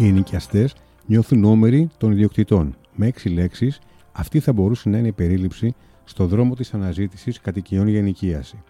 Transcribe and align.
Οι 0.00 0.06
ενοικιαστές 0.06 0.74
νιώθουν 1.06 1.44
όμεροι 1.44 1.88
των 1.98 2.12
ιδιοκτητών. 2.12 2.76
Με 2.94 3.06
έξι 3.06 3.28
λέξεις, 3.28 3.78
αυτή 4.12 4.40
θα 4.40 4.52
μπορούσε 4.52 4.88
να 4.88 4.98
είναι 4.98 5.08
η 5.08 5.12
περίληψη 5.12 5.74
στο 6.04 6.26
δρόμο 6.26 6.54
της 6.54 6.74
αναζήτησης 6.74 7.40
κατοικιών 7.40 7.88
για 7.88 7.98
ενοικίαση. 7.98 8.62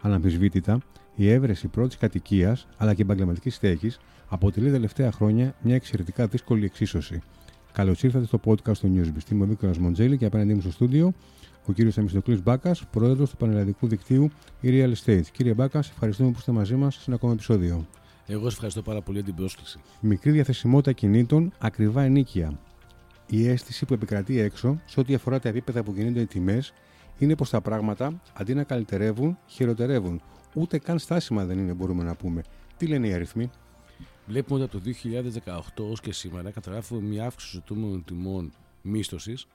Αναμφισβήτητα, 0.00 0.78
η 1.14 1.30
έβρεση 1.30 1.68
πρώτης 1.68 1.96
κατοικίας 1.96 2.66
αλλά 2.76 2.94
και 2.94 3.02
επαγγελματικής 3.02 3.54
στέγης 3.54 3.98
αποτελεί 4.28 4.70
τελευταία 4.70 5.12
χρόνια 5.12 5.54
μια 5.62 5.74
εξαιρετικά 5.74 6.26
δύσκολη 6.26 6.64
εξίσωση. 6.64 7.20
Καλώς 7.72 8.02
ήρθατε 8.02 8.26
στο 8.26 8.40
podcast 8.44 8.76
του 8.76 8.92
Newsbeast. 8.94 9.30
Είμαι 9.30 9.44
ο 9.44 9.46
Βίκτορα 9.46 9.72
Μοντζέλη 9.78 10.16
και 10.16 10.24
απέναντί 10.24 10.54
μου 10.54 10.60
στο 10.60 10.70
στούντιο 10.70 11.12
ο 11.66 11.72
κύριος 11.72 11.98
Εμιστοκλή 11.98 12.40
Μπάκας, 12.42 12.84
πρόεδρος 12.90 13.30
του 13.30 13.36
Πανελλαδικού 13.36 13.86
Δικτύου 13.86 14.30
η 14.60 14.68
Real 14.70 14.92
Estate. 14.92 15.26
Κύριε 15.32 15.54
Μπάκα, 15.54 15.78
ευχαριστούμε 15.78 16.30
που 16.30 16.38
είστε 16.38 16.52
μαζί 16.52 16.74
μας 16.74 16.94
σε 16.94 17.04
ένα 17.06 17.16
ακόμα 17.16 17.32
επεισόδιο. 17.32 17.86
Εγώ 18.26 18.44
σας 18.44 18.52
ευχαριστώ 18.52 18.82
πάρα 18.82 19.02
πολύ 19.02 19.16
για 19.16 19.26
την 19.26 19.34
πρόσκληση. 19.34 19.78
Μικρή 20.00 20.30
διαθεσιμότητα 20.30 20.92
κινήτων, 20.92 21.52
ακριβά 21.58 22.02
ενίκεια. 22.02 22.58
Η 23.26 23.48
αίσθηση 23.48 23.84
που 23.84 23.94
επικρατεί 23.94 24.38
έξω 24.38 24.80
σε 24.84 25.00
ό,τι 25.00 25.14
αφορά 25.14 25.40
τα 25.40 25.48
επίπεδα 25.48 25.82
που 25.82 25.94
κινούνται 25.94 26.20
οι 26.20 26.26
τιμές 26.26 26.72
είναι 27.18 27.36
πως 27.36 27.50
τα 27.50 27.60
πράγματα 27.60 28.20
αντί 28.32 28.54
να 28.54 28.62
καλυτερεύουν, 28.62 29.38
χειροτερεύουν. 29.46 30.22
Ούτε 30.54 30.78
καν 30.78 30.98
στάσιμα 30.98 31.44
δεν 31.44 31.58
είναι, 31.58 31.72
μπορούμε 31.72 32.04
να 32.04 32.14
πούμε. 32.14 32.42
Τι 32.76 32.86
λένε 32.86 33.06
οι 33.08 33.12
αριθμοί; 33.12 33.50
Βλέπουμε 34.26 34.62
ότι 34.62 34.76
από 34.76 34.84
το 34.84 34.92
2018 35.84 35.90
ως 35.90 36.00
και 36.00 36.12
σήμερα 36.12 36.50
καταγράφουμε 36.50 37.00
μια 37.00 37.26
αύξηση 37.26 37.60
των 37.60 38.04
τιμών 38.04 38.52
μίσθωσης 38.82 39.46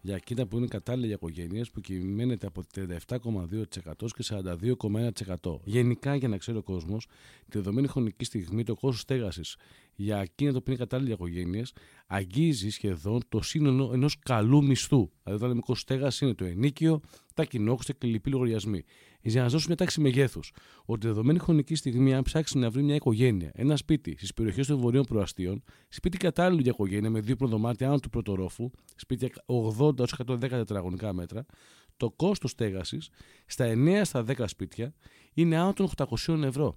για 0.00 0.14
εκείνα 0.14 0.46
που 0.46 0.56
είναι 0.56 0.66
κατάλληλα 0.66 1.06
για 1.06 1.14
οικογένειε 1.14 1.64
που 1.72 1.80
κυμαίνεται 1.80 2.46
από 2.46 2.62
37,2% 2.74 4.06
και 4.16 4.24
42,1%. 4.28 5.60
Γενικά, 5.64 6.14
για 6.14 6.28
να 6.28 6.36
ξέρει 6.36 6.58
ο 6.58 6.62
κόσμος, 6.62 7.06
τη 7.48 7.58
δεδομένη 7.58 7.86
χρονική 7.86 8.24
στιγμή 8.24 8.64
το 8.64 8.74
κόστος 8.74 9.00
στέγασης 9.00 9.56
για 10.00 10.18
εκείνα 10.18 10.52
που 10.52 10.62
είναι 10.66 10.76
κατάλληλα 10.76 11.14
για 11.14 11.16
οικογένειε 11.20 11.62
αγγίζει 12.06 12.70
σχεδόν 12.70 13.22
το 13.28 13.42
σύνολο 13.42 13.90
ενός 13.92 14.18
καλού 14.18 14.64
μισθού. 14.64 15.10
Δηλαδή, 15.24 15.44
όταν 15.44 15.48
λέμε 15.48 15.76
στέγασης 15.76 16.20
είναι 16.20 16.34
το 16.34 16.44
ενίκιο, 16.44 17.00
τα 17.34 17.44
κοινόχρηστα 17.44 17.92
και 17.92 18.06
λοιποί 18.06 18.30
λογαριασμοί. 18.30 18.84
Για 19.22 19.42
να 19.42 19.48
σα 19.48 19.52
δώσω 19.52 19.66
μια 19.66 19.76
τάξη 19.76 20.00
μεγέθους, 20.00 20.52
ότι 20.84 21.06
δεδομένη 21.06 21.38
χρονική 21.38 21.74
στιγμή, 21.74 22.14
αν 22.14 22.22
ψάξει 22.22 22.58
να 22.58 22.70
βρει 22.70 22.82
μια 22.82 22.94
οικογένεια, 22.94 23.50
ένα 23.54 23.76
σπίτι 23.76 24.14
στις 24.16 24.34
περιοχές 24.34 24.66
των 24.66 24.78
βορείων 24.78 25.04
προαστίων, 25.04 25.62
σπίτι 25.88 26.16
κατάλληλο 26.16 26.60
για 26.60 26.70
οικογένεια 26.70 27.10
με 27.10 27.20
δύο 27.20 27.36
προδομάτια 27.36 27.88
άνω 27.88 27.98
του 27.98 28.10
πρωτορόφου, 28.10 28.70
σπίτια 28.96 29.30
80 29.46 30.04
110 30.06 30.38
τετραγωνικά 30.48 31.12
μέτρα, 31.12 31.46
το 31.96 32.10
κόστος 32.10 32.50
στέγασης 32.50 33.08
στα 33.46 33.64
9 33.64 34.04
στα 34.04 34.24
10 34.28 34.44
σπίτια 34.46 34.94
είναι 35.32 35.56
άνω 35.56 35.72
των 35.72 35.88
800 35.96 36.42
ευρώ. 36.42 36.76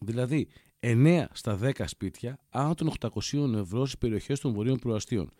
Δηλαδή, 0.00 0.48
9 0.80 1.26
στα 1.32 1.58
10 1.62 1.70
σπίτια 1.86 2.38
άνω 2.50 2.74
των 2.74 2.90
800 3.00 3.54
ευρώ 3.54 3.84
στις 3.84 3.98
περιοχές 3.98 4.40
των 4.40 4.52
βορείων 4.52 4.78
προαστίων. 4.78 5.30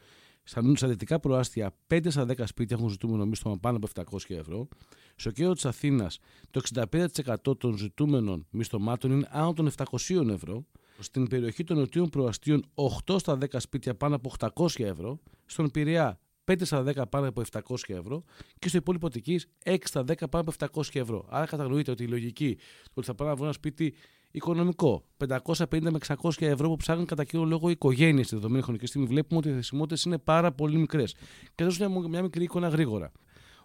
Στα 0.75 0.89
δυτικά 0.89 1.21
προάστια, 1.21 1.77
5 1.87 2.11
στα 2.11 2.25
10 2.25 2.47
σπίτια 2.47 2.77
έχουν 2.77 2.89
ζητούμενο 2.89 3.27
μίσθωμα 3.27 3.57
πάνω 3.59 3.77
από 3.77 3.89
700 4.17 4.35
ευρώ. 4.37 4.69
Στο 5.17 5.31
κέντρο 5.31 5.53
της 5.53 5.65
Αθήνας, 5.65 6.19
το 6.51 6.61
65% 6.75 7.59
των 7.59 7.77
ζητούμενων 7.77 8.47
μισθωμάτων 8.51 9.11
είναι 9.11 9.29
άνω 9.31 9.53
των 9.53 9.71
700 9.77 10.29
ευρώ. 10.31 10.65
Στην 10.99 11.29
περιοχή 11.29 11.65
των 11.65 11.77
νοτιών 11.77 12.09
προαστίων, 12.09 12.65
8 12.75 13.19
στα 13.19 13.39
10 13.41 13.61
σπίτια 13.61 13.95
πάνω 13.95 14.15
από 14.15 14.33
800 14.39 14.85
ευρώ. 14.85 15.21
Στον 15.47 15.71
Πειραιά, 15.71 16.19
5 16.45 16.65
στα 16.65 16.83
10 16.83 17.09
πάνω 17.09 17.29
από 17.29 17.43
700 17.53 17.61
ευρώ. 17.87 18.25
Και 18.59 18.69
στο 18.69 18.79
υπόλοιπο 18.79 19.07
Αττική, 19.07 19.41
6 19.65 19.77
στα 19.85 20.01
10 20.01 20.29
πάνω 20.31 20.45
από 20.47 20.81
700 20.83 21.01
ευρώ. 21.01 21.27
Άρα 21.29 21.47
κατανοείτε 21.47 21.91
ότι 21.91 22.03
η 22.03 22.07
λογική 22.07 22.59
ότι 22.95 23.07
θα 23.07 23.15
πάω 23.15 23.29
να 23.29 23.35
βρω 23.35 23.45
ένα 23.45 23.53
σπίτι 23.53 23.95
οικονομικό. 24.31 25.05
550 25.29 25.81
με 25.81 25.99
600 26.07 26.31
ευρώ 26.39 26.69
που 26.69 26.77
ψάχνουν 26.77 27.07
κατά 27.07 27.25
κύριο 27.25 27.45
λόγο 27.45 27.69
οικογένειες 27.69 28.27
στη 28.27 28.35
δεδομένη 28.35 28.63
χρονική 28.63 28.87
στιγμή. 28.87 29.07
Βλέπουμε 29.07 29.39
ότι 29.39 29.49
οι 29.49 29.53
θεσιμότητες 29.53 30.05
είναι 30.05 30.19
πάρα 30.19 30.53
πολύ 30.53 30.79
μικρές. 30.79 31.13
Και 31.55 31.63
θα 31.63 31.65
δώσω 31.65 31.89
μια, 31.91 32.09
μια 32.09 32.23
μικρή 32.23 32.43
εικόνα 32.43 32.69
γρήγορα. 32.69 33.13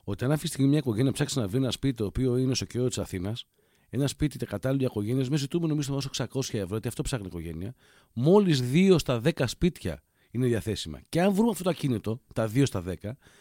Ότι 0.10 0.26
αν 0.26 0.32
αυτή 0.32 0.44
τη 0.44 0.48
στιγμή 0.48 0.70
μια 0.70 0.78
οικογένεια 0.78 1.12
ψάξει 1.12 1.40
να 1.40 1.48
βρει 1.48 1.58
ένα 1.58 1.72
σπίτι 1.72 1.94
το 1.94 2.06
οποίο 2.06 2.38
είναι 2.38 2.54
στο 2.54 2.66
κέντρο 2.66 2.88
της 2.88 2.98
Αθήνας, 2.98 3.46
ένα 3.90 4.08
σπίτι 4.08 4.46
κατάλληλο 4.46 4.80
για 4.80 4.90
οικογένειε, 4.92 5.26
με 5.30 5.38
ζητούμενο 5.38 5.76
μίσθο 5.76 5.96
όσο 5.96 6.10
600 6.18 6.26
ευρώ, 6.40 6.68
γιατί 6.68 6.88
αυτό 6.88 7.02
ψάχνει 7.02 7.26
η 7.26 7.30
οικογένεια, 7.30 7.76
μόλις 8.14 8.64
2 8.74 8.96
στα 9.00 9.22
10 9.24 9.32
σπίτια 9.46 10.04
είναι 10.32 10.46
διαθέσιμα. 10.46 11.00
Και 11.10 11.22
αν 11.22 11.34
βρούμε 11.34 11.50
αυτό 11.50 11.64
το 11.64 11.70
ακίνητο, 11.70 12.22
τα 12.34 12.48
2 12.48 12.66
στα 12.66 12.84
10, 12.88 12.94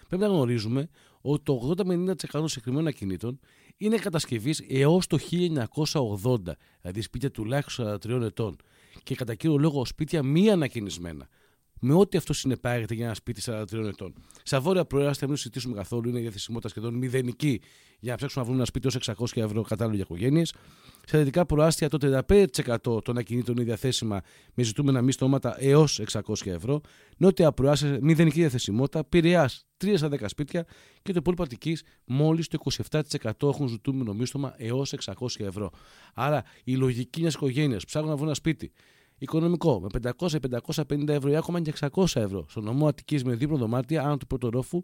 πρέπει 0.09 0.23
να 0.23 0.27
γνωρίζουμε 0.27 0.89
ότι 1.21 1.43
το 1.43 1.75
80-90% 1.77 2.15
συγκεκριμένων 2.45 2.87
ακινήτων 2.87 3.41
είναι 3.77 3.97
κατασκευής 3.97 4.65
έως 4.69 5.07
το 5.07 5.19
1980, 5.31 6.37
δηλαδή 6.81 7.01
σπίτια 7.01 7.31
τουλάχιστον 7.31 7.99
43 8.07 8.23
ετών. 8.23 8.57
Και 9.03 9.15
κατά 9.15 9.35
κύριο 9.35 9.57
λόγο 9.57 9.85
σπίτια 9.85 10.23
μη 10.23 10.51
ανακαινισμένα 10.51 11.29
με 11.81 11.95
ό,τι 11.95 12.17
αυτό 12.17 12.33
συνεπάγεται 12.33 12.95
για 12.95 13.05
ένα 13.05 13.15
σπίτι 13.15 13.43
43 13.45 13.73
ετών. 13.73 14.15
Στα 14.43 14.61
βόρεια 14.61 14.85
προάστια, 14.85 15.27
μην 15.27 15.37
το 15.37 15.43
συζητήσουμε 15.43 15.75
καθόλου, 15.75 16.09
είναι 16.09 16.19
η 16.19 16.23
διαθεσιμότητα 16.23 16.69
σχεδόν 16.69 16.95
μηδενική 16.95 17.61
για 18.01 18.11
να 18.11 18.17
ψάξουμε 18.17 18.45
να 18.45 18.51
βρούμε 18.51 18.57
ένα 18.57 18.65
σπίτι 18.65 18.87
ως 18.87 18.99
600 19.37 19.43
ευρώ 19.43 19.63
κατάλληλο 19.63 19.97
για 19.97 20.05
οικογένειες. 20.05 20.55
Στα 21.07 21.19
δυτικά 21.19 21.47
προάστια, 21.47 21.89
το 21.89 21.99
35% 22.01 23.05
των 23.05 23.19
ακινήτων 23.19 23.55
είναι 23.57 23.65
διαθέσιμα 23.65 24.21
με 24.55 24.63
ζητούμενα 24.63 25.03
μη 25.03 25.13
στόματα 25.13 25.57
έως 25.63 26.01
600 26.13 26.21
ευρώ. 26.45 26.81
Νότια 27.17 27.53
προάστια, 27.53 27.99
μηδενική 28.01 28.41
διαθεσιμότητα. 28.41 29.05
Πειραιά, 29.05 29.51
3 29.77 29.97
στα 29.97 30.09
10 30.09 30.29
σπίτια. 30.29 30.67
Και 31.03 31.13
το 31.13 31.19
υπόλοιπο 31.19 31.43
Αττικής, 31.43 31.83
μόλις 32.05 32.49
το 32.49 32.59
27% 32.59 33.49
έχουν 33.49 33.69
ζητούμενο 33.69 34.13
μίστομα 34.13 34.55
έως 34.57 34.93
600 34.93 35.45
ευρώ. 35.45 35.71
Άρα 36.15 36.45
η 36.65 36.75
λογική 36.75 37.21
μιας 37.21 37.35
οικογένειας 37.35 37.85
ψάχνουν 37.85 38.11
να 38.11 38.17
βρουν 38.17 38.29
ένα 38.29 38.37
σπίτι 38.37 38.73
οικονομικό 39.19 39.81
με 39.81 40.13
500-550 40.19 41.09
ευρώ 41.09 41.31
ή 41.31 41.37
ακόμα 41.37 41.61
και 41.61 41.73
600 41.81 42.05
ευρώ 42.15 42.47
στο 42.49 42.61
νομό 42.61 42.87
Αττικής 42.87 43.25
με 43.25 43.35
δίπλο 43.35 43.57
δωμάτια 43.57 44.03
άνω 44.03 44.17
του 44.17 44.27
πρωτορόφου 44.27 44.83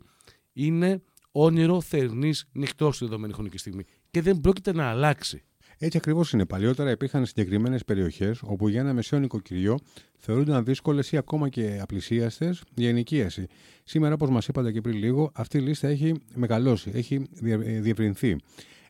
είναι 0.52 1.02
όνειρο 1.32 1.80
θερινής 1.80 2.48
νυχτός 2.52 2.96
στη 2.96 3.04
δεδομένη 3.04 3.32
χρονική 3.32 3.58
στιγμή 3.58 3.84
και 4.10 4.22
δεν 4.22 4.40
πρόκειται 4.40 4.72
να 4.72 4.84
αλλάξει. 4.84 5.42
Έτσι 5.78 5.96
ακριβώς 5.96 6.32
είναι. 6.32 6.46
Παλιότερα 6.46 6.90
υπήρχαν 6.90 7.26
συγκεκριμένες 7.26 7.84
περιοχές 7.84 8.40
όπου 8.42 8.68
για 8.68 8.80
ένα 8.80 8.92
μεσαίο 8.92 9.18
νοικοκυριό 9.18 9.78
θεωρούνταν 10.18 10.64
δύσκολες 10.64 11.12
ή 11.12 11.16
ακόμα 11.16 11.48
και 11.48 11.78
απλησίαστες 11.82 12.62
για 12.74 12.88
ενοικίαση. 12.88 13.46
Σήμερα, 13.84 14.14
όπως 14.14 14.30
μας 14.30 14.48
είπατε 14.48 14.72
και 14.72 14.80
πριν 14.80 14.96
λίγο, 14.96 15.30
αυτή 15.34 15.58
η 15.58 15.60
λίστα 15.60 15.88
έχει 15.88 16.14
μεγαλώσει, 16.34 16.90
έχει 16.94 17.26
διευρυνθεί 17.80 18.36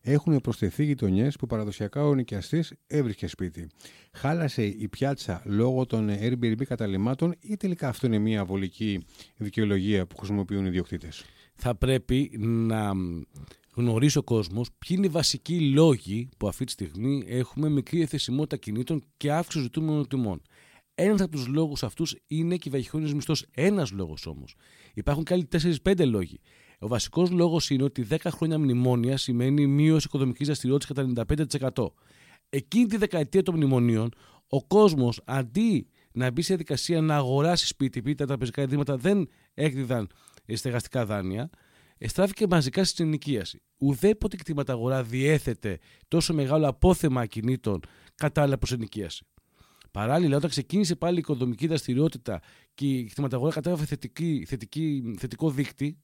έχουν 0.06 0.40
προσθεθεί 0.40 0.84
γειτονιές 0.84 1.36
που 1.36 1.46
παραδοσιακά 1.46 2.06
ο 2.06 2.14
νοικιαστής 2.14 2.72
έβρισκε 2.86 3.26
σπίτι. 3.26 3.66
Χάλασε 4.12 4.64
η 4.64 4.88
πιάτσα 4.88 5.42
λόγω 5.44 5.86
των 5.86 6.08
Airbnb 6.20 6.62
καταλήμματων 6.64 7.34
ή 7.40 7.56
τελικά 7.56 7.88
αυτό 7.88 8.06
είναι 8.06 8.18
μια 8.18 8.44
βολική 8.44 9.04
δικαιολογία 9.36 10.06
που 10.06 10.16
χρησιμοποιούν 10.16 10.64
οι 10.64 10.68
ιδιοκτήτες; 10.68 11.24
Θα 11.54 11.74
πρέπει 11.74 12.30
να 12.38 12.92
γνωρίσει 13.74 14.18
ο 14.18 14.22
κόσμος 14.22 14.68
ποιοι 14.78 14.96
είναι 14.98 15.06
οι 15.06 15.10
βασικοί 15.10 15.60
λόγοι 15.60 16.28
που 16.36 16.48
αυτή 16.48 16.64
τη 16.64 16.72
στιγμή 16.72 17.24
έχουμε 17.26 17.68
μικρή 17.68 18.00
εθεσιμότητα 18.00 18.56
κινήτων 18.56 19.02
και 19.16 19.32
αύξηση 19.32 19.62
ζητούμενων 19.62 20.08
τιμών. 20.08 20.42
Ένας 20.94 21.20
από 21.20 21.30
τους 21.30 21.46
λόγους 21.46 21.82
αυτούς 21.82 22.16
είναι 22.26 22.56
και 22.56 22.68
η 22.68 22.72
βαχυχρόνιο 22.72 23.14
μισθός. 23.14 23.46
Ένας 23.54 23.90
λόγος 23.90 24.26
όμως. 24.26 24.54
Υπάρχουν 24.94 25.24
και 25.24 25.34
άλλοι 25.34 25.48
4-5 25.82 26.06
λόγοι. 26.06 26.40
Ο 26.78 26.88
βασικός 26.88 27.30
λόγος 27.30 27.70
είναι 27.70 27.82
ότι 27.82 28.06
10 28.10 28.16
χρόνια 28.26 28.58
μνημόνια 28.58 29.16
σημαίνει 29.16 29.66
μείωση 29.66 30.06
οικοδομικής 30.06 30.46
δραστηριότητας 30.46 30.96
κατά 30.96 31.26
95%. 31.74 31.86
Εκείνη 32.48 32.86
τη 32.86 32.96
δεκαετία 32.96 33.42
των 33.42 33.54
μνημονίων, 33.54 34.10
ο 34.48 34.64
κόσμος 34.64 35.20
αντί 35.24 35.86
να 36.12 36.30
μπει 36.30 36.42
σε 36.42 36.48
διαδικασία 36.48 37.00
να 37.00 37.16
αγοράσει 37.16 37.66
σπίτι, 37.66 37.98
επειδή 37.98 38.14
τα 38.14 38.26
τραπεζικά 38.26 38.62
ιδρύματα 38.62 38.96
δεν 38.96 39.28
έκδιδαν 39.54 40.08
στεγαστικά 40.52 41.06
δάνεια, 41.06 41.50
στράφηκε 41.98 42.46
μαζικά 42.46 42.84
στην 42.84 43.06
ενοικίαση. 43.06 43.62
Ουδέποτε 43.78 44.36
κτήματα 44.36 44.72
αγορά 44.72 45.02
διέθετε 45.02 45.78
τόσο 46.08 46.34
μεγάλο 46.34 46.68
απόθεμα 46.68 47.20
ακινήτων 47.20 47.80
κατάλληλα 48.14 48.58
προς 48.58 48.72
ενοικίαση. 48.72 49.24
Παράλληλα, 49.90 50.36
όταν 50.36 50.50
ξεκίνησε 50.50 50.96
πάλι 50.96 51.16
η 51.16 51.18
οικοδομική 51.18 51.66
δραστηριότητα 51.66 52.40
και 52.74 52.86
η 52.86 53.04
κτηματαγορά 53.04 53.52
κατέβασε 53.52 53.84
θετική, 53.84 54.44
θετική, 54.48 55.14
θετικό 55.18 55.50
δίκτυ, 55.50 55.86
ε, 55.86 56.03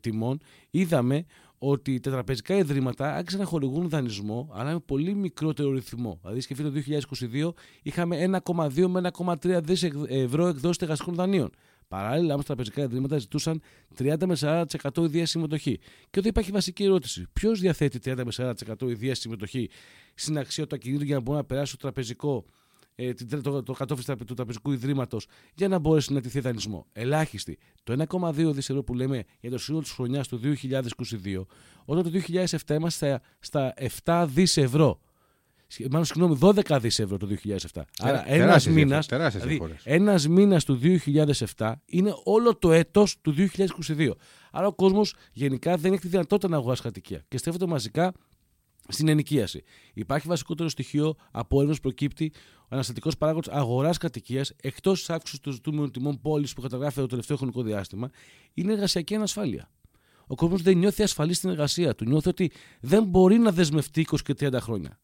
τιμών, 0.00 0.40
είδαμε 0.70 1.24
ότι 1.58 2.00
τα 2.00 2.10
τραπεζικά 2.10 2.56
ιδρύματα 2.56 3.14
άρχισαν 3.14 3.40
να 3.40 3.46
χορηγούν 3.46 3.88
δανεισμό, 3.88 4.50
αλλά 4.52 4.72
με 4.72 4.78
πολύ 4.78 5.14
μικρότερο 5.14 5.70
ρυθμό. 5.70 6.18
Δηλαδή, 6.22 6.40
σκεφτείτε 6.40 6.70
το 6.70 6.80
2022 7.32 7.52
είχαμε 7.82 8.40
1,2 8.46 8.88
με 8.88 9.10
1,3 9.12 9.60
δις 9.62 9.82
ευρώ 10.08 10.46
εκδόσεις 10.46 10.76
στεγαστικών 10.76 11.14
δανείων. 11.14 11.50
Παράλληλα, 11.88 12.32
όμως, 12.32 12.46
τα 12.46 12.54
τραπεζικά 12.54 12.82
ιδρύματα 12.82 13.18
ζητούσαν 13.18 13.62
30 13.98 14.26
με 14.26 14.36
40% 14.40 15.02
ιδία 15.02 15.26
συμμετοχή. 15.26 15.78
Και 16.10 16.18
εδώ 16.18 16.28
υπάρχει 16.28 16.50
βασική 16.50 16.84
ερώτηση. 16.84 17.26
Ποιος 17.32 17.60
διαθέτει 17.60 17.98
30 18.04 18.24
με 18.24 18.52
40% 18.78 18.88
ιδία 18.88 19.14
συμμετοχή 19.14 19.70
στην 20.14 20.38
αξία 20.38 20.66
του 20.66 20.74
ακινήτου 20.74 21.04
για 21.04 21.14
να 21.14 21.20
μπορεί 21.20 21.36
να 21.36 21.44
περάσει 21.44 21.68
στο 21.68 21.76
τραπεζικό 21.76 22.44
ε, 22.94 23.12
το, 23.42 23.62
το 23.62 23.72
κατόφλι 23.72 24.16
του 24.26 24.34
τραπεζικού 24.34 24.72
ιδρύματος 24.72 25.26
για 25.54 25.68
να 25.68 25.78
μπορέσει 25.78 26.12
να 26.12 26.20
τηθεί 26.20 26.40
δανεισμό. 26.40 26.86
Ελάχιστη. 26.92 27.58
Το 27.82 28.04
1,2 28.08 28.32
δι 28.34 28.58
ευρώ 28.58 28.82
που 28.82 28.94
λέμε 28.94 29.24
για 29.40 29.50
το 29.50 29.58
σύνολο 29.58 29.82
της 29.82 29.92
χρονιάς 29.92 30.28
του 30.28 30.40
2022, 30.62 31.44
όταν 31.84 32.02
το 32.02 32.20
2007 32.66 32.74
είμαστε 32.74 33.20
στα 33.38 33.74
7 34.04 34.26
δις 34.28 34.56
ευρώ. 34.56 35.00
Μάλλον, 35.90 36.04
συγγνώμη, 36.04 36.38
12 36.40 36.78
δις 36.80 36.98
ευρώ 36.98 37.16
το 37.16 37.26
2007. 37.26 37.82
Άρα, 37.98 38.28
ένας 38.28 38.38
τεράστιες 38.38 38.74
μήνας. 38.74 39.06
διαφορές, 39.06 39.06
τεράστιες 39.06 39.42
Δηλαδή, 39.42 39.58
διαφορές. 39.58 39.82
ένας 39.84 40.28
μήνας 40.28 40.64
του 40.64 40.74
2007 41.56 41.72
είναι 41.84 42.14
όλο 42.24 42.56
το 42.56 42.72
έτος 42.72 43.20
του 43.20 43.32
2022. 43.32 44.16
Άρα, 44.52 44.66
ο 44.66 44.74
κόσμος 44.74 45.14
γενικά 45.32 45.76
δεν 45.76 45.92
έχει 45.92 46.02
τη 46.02 46.08
δυνατότητα 46.08 46.48
να 46.48 46.56
αγοράσει 46.56 46.82
κατοικία 46.82 47.24
και 47.28 47.38
στρέφεται 47.38 47.66
μαζικά 47.66 48.12
στην 48.88 49.08
ενοικίαση. 49.08 49.62
Υπάρχει 49.94 50.28
βασικότερο 50.28 50.68
στοιχείο 50.68 51.14
από 51.30 51.56
έρευνε 51.60 51.76
προκύπτει 51.82 52.32
ο 52.61 52.61
αναστατικός 52.72 53.16
παράγοντας 53.16 53.54
αγοράς 53.54 53.98
κατοικίας 53.98 54.52
εκτός 54.62 54.98
της 54.98 55.10
αύξησης 55.10 55.40
των 55.40 55.52
ζητούμενων 55.52 55.90
τιμών 55.90 56.20
πόλη 56.20 56.48
που 56.54 56.60
καταγράφεται 56.60 57.00
το 57.00 57.06
τελευταίο 57.06 57.36
χρονικό 57.36 57.62
διάστημα 57.62 58.10
είναι 58.54 58.70
η 58.70 58.74
εργασιακή 58.74 59.14
ανασφάλεια. 59.14 59.70
Ο 60.26 60.34
κόσμος 60.34 60.62
δεν 60.62 60.78
νιώθει 60.78 61.02
ασφαλή 61.02 61.34
στην 61.34 61.50
εργασία 61.50 61.94
του. 61.94 62.04
Νιώθει 62.04 62.28
ότι 62.28 62.52
δεν 62.80 63.04
μπορεί 63.04 63.38
να 63.38 63.52
δεσμευτεί 63.52 64.06
20 64.10 64.16
και 64.24 64.34
30 64.40 64.52
χρόνια. 64.60 64.98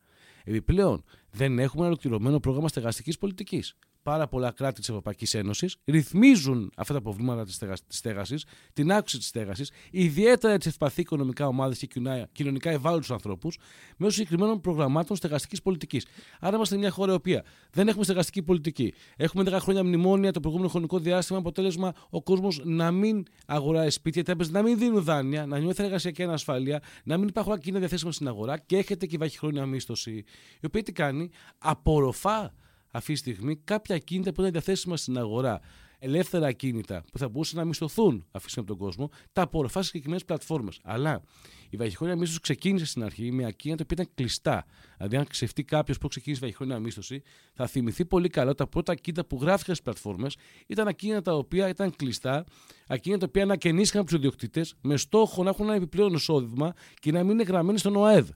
Επιπλέον, 0.45 1.05
δεν 1.31 1.59
έχουμε 1.59 1.81
ένα 1.81 1.91
ολοκληρωμένο 1.91 2.41
πρόγραμμα 2.41 2.69
στεγαστικής 2.69 3.19
πολιτικής. 3.19 3.77
Πάρα 4.09 4.29
πολλά 4.29 4.51
κράτη 4.51 4.81
της 4.81 4.89
Ευρωπαϊκής 4.89 5.35
Ένωσης 5.35 5.77
ρυθμίζουν 5.85 6.73
αυτά 6.77 6.95
τα 6.95 7.01
προβλήματα 7.01 7.45
της 7.45 7.61
στέγασης, 7.89 8.45
την 8.73 8.93
αύξηση 8.93 9.19
της 9.19 9.29
στέγασης, 9.29 9.71
ιδιαίτερα 9.91 10.59
τι 10.59 10.69
ευπαθεί 10.69 11.01
οικονομικά 11.01 11.47
ομάδε 11.47 11.75
και 11.75 11.87
κοινά- 11.87 12.29
κοινωνικά 12.33 12.71
ευάλωτους 12.71 13.11
ανθρώπους, 13.11 13.59
μέσω 13.97 14.13
συγκεκριμένων 14.13 14.61
προγραμμάτων 14.61 15.17
στεγαστικής 15.17 15.63
πολιτικής. 15.63 16.07
Άρα 16.41 16.57
είμαστε 16.57 16.77
μια 16.77 16.91
χώρα 16.91 17.13
η 17.13 17.15
οποία 17.15 17.45
δεν 17.71 17.89
έχουμε 17.89 18.05
στεγαστική 18.05 18.43
πολιτική. 18.43 18.95
Έχουμε 19.17 19.45
10 19.45 19.59
χρόνια 19.61 19.85
μνημόνια 19.85 20.33
το 20.33 20.41
προηγούμενο 20.41 20.71
χρονικό 20.71 20.99
διάστημα. 20.99 21.39
Αποτέλεσμα 21.39 21.93
ο 22.11 22.23
κόσμος 22.23 22.61
να 22.65 22.91
μην 22.91 23.25
αγοράει 23.47 23.91
σπίτια, 23.91 24.21
οι 24.21 24.25
τράπεζες 24.25 24.53
να 24.53 24.63
μην 24.63 24.79
δίνουν 24.79 25.03
δάνεια, 25.03 25.47
να 25.47 25.59
νιώθει 25.59 25.85
εργασιακή 25.85 26.23
ανασφάλεια, 26.23 26.83
να 27.05 27.17
μην 27.19 27.29
υπάρχουν 27.29 27.53
ακίνητα 27.53 27.79
διαθέσιμα 27.79 28.13
στην 28.13 28.29
αγορά 28.29 28.59
και 28.59 28.77
έχετε 28.77 29.07
και 29.07 29.19
βαχυχρόνια 29.19 29.67
μίσθωση, 29.67 30.25
η 30.61 30.67
οποία 30.67 30.83
τι 30.83 30.93
κάνει, 30.93 31.31
απορροφά 31.59 32.53
αυτή 32.91 33.13
τη 33.13 33.19
στιγμή 33.19 33.57
κάποια 33.57 33.97
ακίνητα 33.97 34.33
που 34.33 34.41
είναι 34.41 34.51
διαθέσιμα 34.51 34.97
στην 34.97 35.19
αγορά. 35.19 35.61
Ελεύθερα 36.01 36.47
ακίνητα 36.47 37.05
που 37.13 37.19
θα 37.19 37.29
μπορούσαν 37.29 37.59
να 37.59 37.65
μισθωθούν 37.65 38.27
αυτή 38.31 38.47
τη 38.47 38.51
στιγμή 38.51 38.69
από 38.71 38.79
τον 38.79 38.87
κόσμο, 38.87 39.11
τα 39.33 39.43
απορροφά 39.43 39.81
σε 39.81 39.87
συγκεκριμένες 39.87 40.25
πλατφόρμες. 40.25 40.79
Αλλά 40.83 41.23
η 41.71 41.77
βαχυχρόνια 41.77 42.15
μίσθωσης 42.17 42.41
ξεκίνησε 42.41 42.87
στην 42.87 43.05
αρχή 43.05 43.33
με 43.33 43.45
ακίνητα 43.45 43.87
που 43.87 43.95
ήταν 43.95 44.09
κλειστά. 44.15 44.65
Δηλαδή, 44.97 45.17
αν 45.17 45.27
ξεφτεί 45.27 45.65
κάποιος 45.65 45.99
που 45.99 46.09
ξεκίνησε 46.09 46.41
η 46.41 46.45
βαχυχρόνια 46.45 46.79
μίσθωση, 46.79 47.23
θα 47.53 47.67
θυμηθεί 47.67 48.05
πολύ 48.05 48.29
καλά 48.29 48.49
ότι 48.49 48.59
τα 48.59 48.67
πρώτα 48.67 48.93
ακίνητα 48.93 49.25
που 49.25 49.39
γράφηκαν 49.41 49.75
στις 49.75 49.83
πλατφόρμες 49.83 50.37
ήταν 50.67 50.89
ακίνητα 50.89 51.23
τα 51.23 51.35
οποία 51.35 51.69
ήταν 51.69 51.97
κλειστά, 51.97 52.45
ακίνητα 52.87 53.21
τα 53.21 53.27
οποία 53.29 53.43
ανακαινήσαν 53.43 54.01
από 54.01 54.09
τους 54.11 54.19
ιδιοκτήτες 54.19 54.75
με 54.81 54.97
στόχο 54.97 55.43
να 55.43 55.51
έχουν 55.51 55.65
ένα 55.67 55.75
επιπλέον 55.75 56.15
εισόδημα 56.15 56.73
και 57.01 57.13
να 57.13 57.23
μην 57.23 57.31
είναι 57.31 57.43
γραμμένοι 57.43 57.79
στον 57.79 57.97
ΟΑΕΔ. 57.97 58.29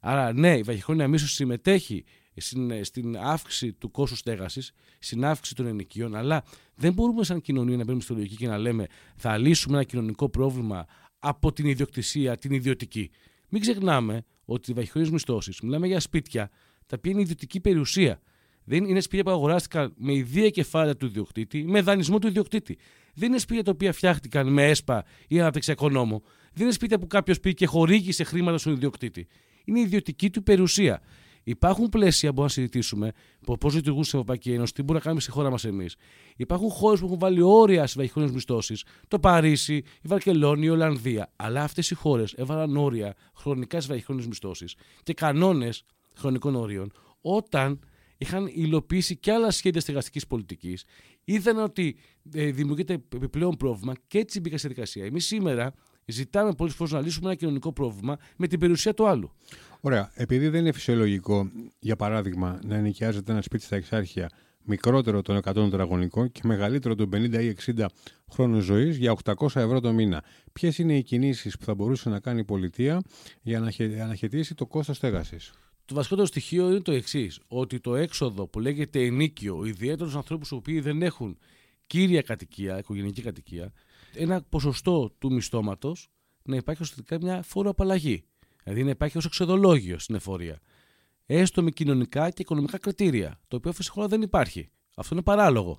Άρα, 0.00 0.32
ναι, 0.32 0.56
η 0.56 0.62
βαχυχρόνια 0.62 1.08
μίσθωση 1.08 1.34
συμμετέχει 1.34 2.04
στην, 2.36 2.84
στην 2.84 3.16
αύξηση 3.16 3.72
του 3.72 3.90
κόστου 3.90 4.16
στέγασης, 4.16 4.72
στην 4.98 5.24
αύξηση 5.24 5.54
των 5.54 5.66
ενοικίων, 5.66 6.14
αλλά 6.14 6.44
δεν 6.74 6.92
μπορούμε 6.92 7.24
σαν 7.24 7.40
κοινωνία 7.40 7.76
να 7.76 7.84
μπαίνουμε 7.84 8.02
στη 8.02 8.12
λογική 8.12 8.36
και 8.36 8.46
να 8.46 8.58
λέμε 8.58 8.86
θα 9.16 9.38
λύσουμε 9.38 9.74
ένα 9.76 9.84
κοινωνικό 9.84 10.28
πρόβλημα 10.28 10.86
από 11.18 11.52
την 11.52 11.66
ιδιοκτησία, 11.66 12.36
την 12.36 12.52
ιδιωτική. 12.52 13.10
Μην 13.48 13.60
ξεχνάμε 13.60 14.24
ότι 14.44 14.70
οι 14.70 14.74
βαχυχρόνιε 14.74 15.10
μισθώσεις 15.10 15.60
μιλάμε 15.60 15.86
για 15.86 16.00
σπίτια 16.00 16.50
τα 16.86 16.96
οποία 16.98 17.12
είναι 17.12 17.20
ιδιωτική 17.20 17.60
περιουσία. 17.60 18.20
Δεν 18.64 18.84
είναι 18.84 19.00
σπίτια 19.00 19.24
που 19.24 19.30
αγοράστηκαν 19.30 19.92
με 19.96 20.12
ιδία 20.12 20.50
κεφάλαια 20.50 20.96
του 20.96 21.06
ιδιοκτήτη, 21.06 21.64
με 21.64 21.80
δανεισμό 21.80 22.18
του 22.18 22.26
ιδιοκτήτη. 22.26 22.78
Δεν 23.14 23.28
είναι 23.28 23.38
σπίτια 23.38 23.62
τα 23.64 23.70
οποία 23.70 23.92
φτιάχτηκαν 23.92 24.52
με 24.52 24.68
έσπα 24.68 25.04
ή 25.28 25.40
αναπτυξιακό 25.40 25.88
νόμο. 25.88 26.22
Δεν 26.52 26.62
είναι 26.64 26.72
σπίτια 26.72 26.98
που 26.98 27.06
κάποιος 27.06 27.40
πήγε 27.40 27.54
και 27.54 27.66
χορήγησε 27.66 28.24
χρήματα 28.24 28.58
στον 28.58 28.72
ιδιοκτήτη. 28.72 29.26
Είναι 29.64 29.80
ιδιωτική 29.80 30.30
του 30.30 30.42
περιουσία. 30.42 31.00
Υπάρχουν 31.50 31.88
πλαίσια 31.88 32.28
που 32.28 32.34
μπορούμε 32.34 32.54
να 32.56 32.60
συζητήσουμε 32.60 33.12
πώς 33.60 33.74
λειτουργούν 33.74 34.04
στην 34.04 34.18
Ευρωπαϊκή 34.18 34.52
Ένωση, 34.52 34.72
τι 34.72 34.80
μπορούμε 34.80 34.98
να 34.98 35.04
κάνουμε 35.04 35.20
στη 35.20 35.30
χώρα 35.30 35.50
μας 35.50 35.64
εμείς. 35.64 35.96
Υπάρχουν 36.36 36.70
χώρες 36.70 37.00
που 37.00 37.06
έχουν 37.06 37.18
βάλει 37.18 37.42
όρια 37.42 37.82
στις 37.82 37.96
βαχυχρόνιε 37.96 38.32
μισθώσεις. 38.32 38.84
Το 39.08 39.18
Παρίσι, 39.18 39.74
η 39.74 39.84
Βαρκελόνη, 40.02 40.66
η 40.66 40.68
Ολλανδία. 40.68 41.32
Αλλά 41.36 41.62
αυτές 41.62 41.90
οι 41.90 41.94
χώρες 41.94 42.32
έβαλαν 42.32 42.76
όρια 42.76 43.14
χρονικά 43.34 43.76
στις 43.76 43.88
βαχυχρόνιε 43.88 44.26
μισθώσεις 44.26 44.74
και 45.02 45.14
κανόνες 45.14 45.84
χρονικών 46.16 46.54
ορίων 46.54 46.92
όταν 47.20 47.80
είχαν 48.18 48.46
υλοποιήσει 48.52 49.16
και 49.16 49.32
άλλα 49.32 49.50
σχέδια 49.50 49.80
στεγαστικής 49.80 50.26
πολιτικής, 50.26 50.84
είδαν 51.24 51.58
ότι 51.58 51.96
ε, 52.32 52.50
δημιουργείται 52.50 52.92
επιπλέον 52.92 53.56
πρόβλημα 53.56 53.94
και 54.06 54.18
έτσι 54.18 54.40
μπήκα 54.40 54.58
στη 54.58 54.68
δικασία. 54.68 55.04
Εμείς 55.04 55.26
σήμερα 55.26 55.74
ζητάμε 56.04 56.52
πολλές 56.52 56.74
φορές 56.74 56.92
να 56.92 57.00
λύσουμε 57.00 57.26
ένα 57.26 57.34
κοινωνικό 57.34 57.72
πρόβλημα 57.72 58.16
με 58.36 58.46
την 58.46 58.58
περιουσία 58.58 58.94
του 58.94 59.06
άλλου. 59.06 59.32
Ωραία. 59.80 60.10
Επειδή 60.14 60.48
δεν 60.48 60.60
είναι 60.60 60.72
φυσιολογικό, 60.72 61.50
για 61.78 61.96
παράδειγμα, 61.96 62.60
να 62.64 62.74
ενοικιάζεται 62.76 63.32
ένα 63.32 63.42
σπίτι 63.42 63.64
στα 63.64 63.76
εξάρχεια 63.76 64.30
μικρότερο 64.64 65.22
των 65.22 65.36
100 65.36 65.52
τετραγωνικών 65.54 66.32
και 66.32 66.40
μεγαλύτερο 66.44 66.94
των 66.94 67.08
50 67.12 67.42
ή 67.42 67.54
60 67.76 67.86
χρόνων 68.32 68.60
ζωής 68.60 68.96
για 68.96 69.16
800 69.24 69.46
ευρώ 69.54 69.80
το 69.80 69.92
μήνα. 69.92 70.24
Ποιες 70.52 70.78
είναι 70.78 70.96
οι 70.96 71.02
κινήσεις 71.02 71.56
που 71.58 71.64
θα 71.64 71.74
μπορούσε 71.74 72.08
να 72.08 72.20
κάνει 72.20 72.40
η 72.40 72.44
πολιτεία 72.44 73.00
για 73.42 73.56
να 73.58 73.62
αναχαι- 73.62 74.00
αναχαιτήσει 74.00 74.54
το 74.54 74.66
κόστος 74.66 74.96
στέγασης; 74.96 75.52
Το 75.84 75.94
βασικότερο 75.94 76.26
στοιχείο 76.26 76.70
είναι 76.70 76.80
το 76.80 76.92
εξής: 76.92 77.40
Ότι 77.48 77.80
το 77.80 77.96
έξοδο 77.96 78.46
που 78.46 78.60
λέγεται 78.60 79.00
ενίκιο, 79.04 79.64
ιδιαίτερα 79.64 80.04
στους 80.04 80.16
ανθρώπους 80.16 80.50
οι 80.50 80.54
οποίοι 80.54 80.80
δεν 80.80 81.02
έχουν 81.02 81.38
κύρια 81.86 82.22
κατοικία, 82.22 82.78
οικογενειακή 82.78 83.22
κατοικία, 83.22 83.72
ένα 84.14 84.42
ποσοστό 84.48 85.14
του 85.18 85.32
μισθώματος 85.32 86.08
να 86.42 86.56
υπάρχει 86.56 86.82
ουσιαστικά 86.82 87.18
μια 87.20 87.42
φοροαπαλλαγή. 87.42 88.24
Δηλαδή 88.62 88.84
να 88.84 88.90
υπάρχει 88.90 89.18
ως 89.18 89.24
εξοδολόγιο 89.24 89.98
στην 89.98 90.14
εφορία. 90.14 90.60
Έστω 91.26 91.62
με 91.62 91.70
κοινωνικά 91.70 92.30
και 92.30 92.42
οικονομικά 92.42 92.78
κριτήρια, 92.78 93.40
το 93.48 93.56
οποίο 93.56 93.72
φυσικά 93.72 94.06
δεν 94.06 94.22
υπάρχει. 94.22 94.70
Αυτό 94.96 95.14
είναι 95.14 95.22
παράλογο. 95.22 95.78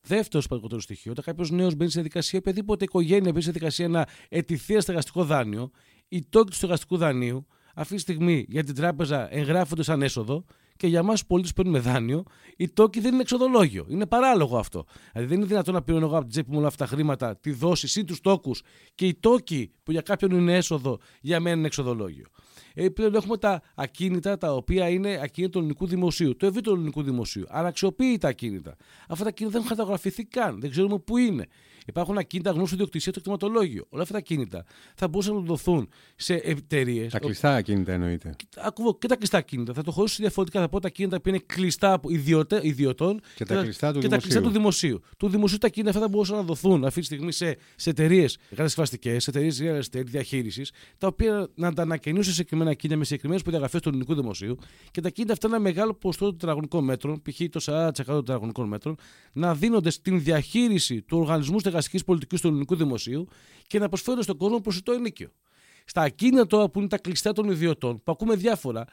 Δεύτερος 0.00 0.46
παραγωγικό 0.46 0.80
στοιχείο, 0.80 1.12
όταν 1.12 1.24
κάποιος 1.24 1.50
νέος 1.50 1.74
μπαίνει 1.74 1.90
σε 1.90 1.94
διαδικασία, 1.94 2.38
οποιαδήποτε 2.38 2.84
οικογένεια 2.84 3.30
μπαίνει 3.30 3.42
σε 3.42 3.50
διαδικασία 3.50 3.88
να 3.88 4.06
ετηθεί 4.28 4.72
ένα 4.72 4.82
στεγαστικό 4.82 5.24
δάνειο, 5.24 5.70
οι 6.08 6.22
τόκοι 6.28 6.50
του 6.50 6.56
στεγαστικού 6.56 6.96
δανείου 6.96 7.46
αυτή 7.74 7.94
τη 7.94 8.00
στιγμή 8.00 8.46
για 8.48 8.64
την 8.64 8.74
τράπεζα 8.74 9.34
εγγράφονται 9.34 9.82
σαν 9.82 10.02
έσοδο 10.02 10.44
και 10.76 10.86
για 10.86 10.98
εμά 10.98 11.14
του 11.14 11.26
πολίτε 11.26 11.48
που 11.48 11.54
παίρνουμε 11.54 11.78
δάνειο, 11.78 12.22
οι 12.56 12.68
τόκοι 12.68 13.00
δεν 13.00 13.12
είναι 13.12 13.22
εξοδολόγιο. 13.22 13.86
Είναι 13.88 14.06
παράλογο 14.06 14.58
αυτό. 14.58 14.84
Δηλαδή 15.12 15.28
δεν 15.28 15.38
είναι 15.38 15.46
δυνατόν 15.46 15.74
να 15.74 15.82
πληρώνω 15.82 16.06
εγώ 16.06 16.14
από 16.14 16.22
την 16.22 16.32
τσέπη 16.32 16.50
μου 16.50 16.58
όλα 16.58 16.66
αυτά 16.66 16.84
τα 16.84 16.90
χρήματα, 16.90 17.36
τη 17.36 17.52
δόση 17.52 17.88
συν 17.88 18.06
τους 18.06 18.20
τόκους 18.20 18.62
και 18.94 19.06
οι 19.06 19.14
τόκοι 19.14 19.70
που 19.82 19.90
για 19.90 20.00
κάποιον 20.00 20.30
είναι 20.30 20.56
έσοδο, 20.56 20.98
για 21.20 21.40
μένα 21.40 21.56
είναι 21.56 21.66
εξοδολόγιο. 21.66 22.26
Επιπλέον 22.74 23.14
έχουμε 23.14 23.36
τα 23.36 23.62
ακίνητα 23.74 24.38
τα 24.38 24.54
οποία 24.54 24.88
είναι 24.88 25.20
ακίνητα 25.22 25.52
του 25.52 25.58
ελληνικού 25.58 25.86
δημοσίου, 25.86 26.36
το 26.36 26.46
ευρύτερο 26.46 26.76
ελληνικού 26.76 27.02
δημοσίου. 27.02 27.44
Αναξιοποιητά 27.48 28.28
ακίνητα. 28.28 28.76
Αυτά 29.08 29.24
τα 29.24 29.28
ακίνητα 29.28 29.58
δεν 29.58 29.66
έχουν 29.66 29.76
καταγραφηθεί 29.76 30.24
καν, 30.24 30.60
δεν 30.60 30.70
ξέρουμε 30.70 30.98
πού 30.98 31.16
είναι. 31.16 31.46
Υπάρχουν 31.86 32.18
ακίνητα 32.18 32.50
γνώστου 32.50 32.74
ιδιοκτησία 32.74 33.12
στο 33.12 33.20
κτηματολόγιο. 33.20 33.86
Όλα 33.88 34.02
αυτά 34.02 34.14
τα 34.14 34.20
ακίνητα 34.20 34.64
θα 34.94 35.08
μπορούσαν 35.08 35.34
να 35.34 35.40
δοθούν 35.40 35.88
σε 36.16 36.34
εταιρείες. 36.34 37.12
Τα 37.12 37.18
κλειστά 37.18 37.54
ακίνητα 37.54 37.92
εννοείται. 37.92 38.36
Ακούω 38.56 38.98
και 38.98 39.06
τα 39.06 39.16
κλειστά 39.16 39.38
ακίνητα. 39.38 39.72
Θα 39.72 39.82
το 39.82 39.90
χωρίσω 39.90 40.16
διαφορετικά. 40.18 40.60
Θα 40.60 40.68
πω 40.68 40.80
τα 40.80 40.88
ακίνητα 40.88 41.20
που 41.20 41.28
είναι 41.28 41.40
κλειστά 41.46 41.92
από 41.92 42.10
ιδιωτε, 42.10 42.60
ιδιωτών 42.62 43.20
Και 43.34 43.44
τα 43.44 43.62
κλειστά 43.62 43.92
του 43.92 43.98
και 43.98 44.08
τα 44.08 44.18
κλειστά 44.18 44.40
του 44.40 44.50
δημοσίου. 44.50 44.88
δημοσίου. 44.88 45.16
Του 45.18 45.28
δημοσίου 45.28 45.58
τα 45.58 45.66
ακίνητα 45.66 45.90
αυτά 45.90 46.02
θα 46.02 46.08
μπορούσαν 46.08 46.36
να 46.36 46.42
δοθούν 46.42 46.84
αυτή 46.84 47.00
τη 47.00 47.06
στιγμή 47.06 47.32
σε, 47.32 47.56
σε 47.76 47.90
εταιρείες 47.90 48.38
κατασκευαστικές, 48.48 49.22
σε 49.22 49.30
εταιρείες 49.30 49.60
real 49.62 49.78
estate 49.78 50.04
διαχείρισης, 50.06 50.70
τα 50.98 51.06
οποία 51.06 51.48
να 51.54 51.72
τα 51.72 51.82
ανακαινούν 51.82 52.22
σε 52.22 52.30
συγκεκριμένα 52.30 52.70
ακίνητα 52.70 52.98
με 52.98 53.04
συγκεκριμένες 53.04 53.42
προδιαγραφές 53.42 53.80
του 53.80 53.88
ελληνικού 53.88 54.14
δημοσίου 54.14 54.58
και 54.90 55.00
τα 55.00 55.08
ακίνητα 55.08 55.32
αυτά 55.32 55.46
ένα 55.46 55.58
μεγάλο 55.58 55.94
ποσοστό 55.94 56.24
των 56.24 56.38
τετραγωνικών 56.38 56.84
μέτρων, 56.84 57.22
π.χ. 57.22 57.40
το 57.50 57.60
40% 57.66 57.90
των 57.92 58.24
τετραγωνικών 58.24 58.68
μέτρων, 58.68 58.96
να 59.32 59.54
δίνονται 59.54 59.90
στην 59.90 60.22
διαχείριση 60.22 61.02
του 61.02 61.18
οργανισμού 61.18 61.60
στεγαστική 61.80 62.04
πολιτικής 62.04 62.40
του 62.40 62.48
ελληνικού 62.48 62.76
δημοσίου 62.76 63.28
και 63.66 63.78
να 63.78 63.88
προσφέρονται 63.88 64.22
στον 64.22 64.36
κόσμο 64.36 64.60
προσιτό 64.60 64.92
ενίκιο. 64.92 65.30
Στα 65.84 66.02
ακίνητα 66.02 66.46
τώρα 66.46 66.68
που 66.68 66.78
είναι 66.78 66.88
τα 66.88 66.98
κλειστά 66.98 67.32
των 67.32 67.50
ιδιωτών, 67.50 68.02
που 68.02 68.12
ακούμε 68.12 68.34
διάφορα, 68.34 68.84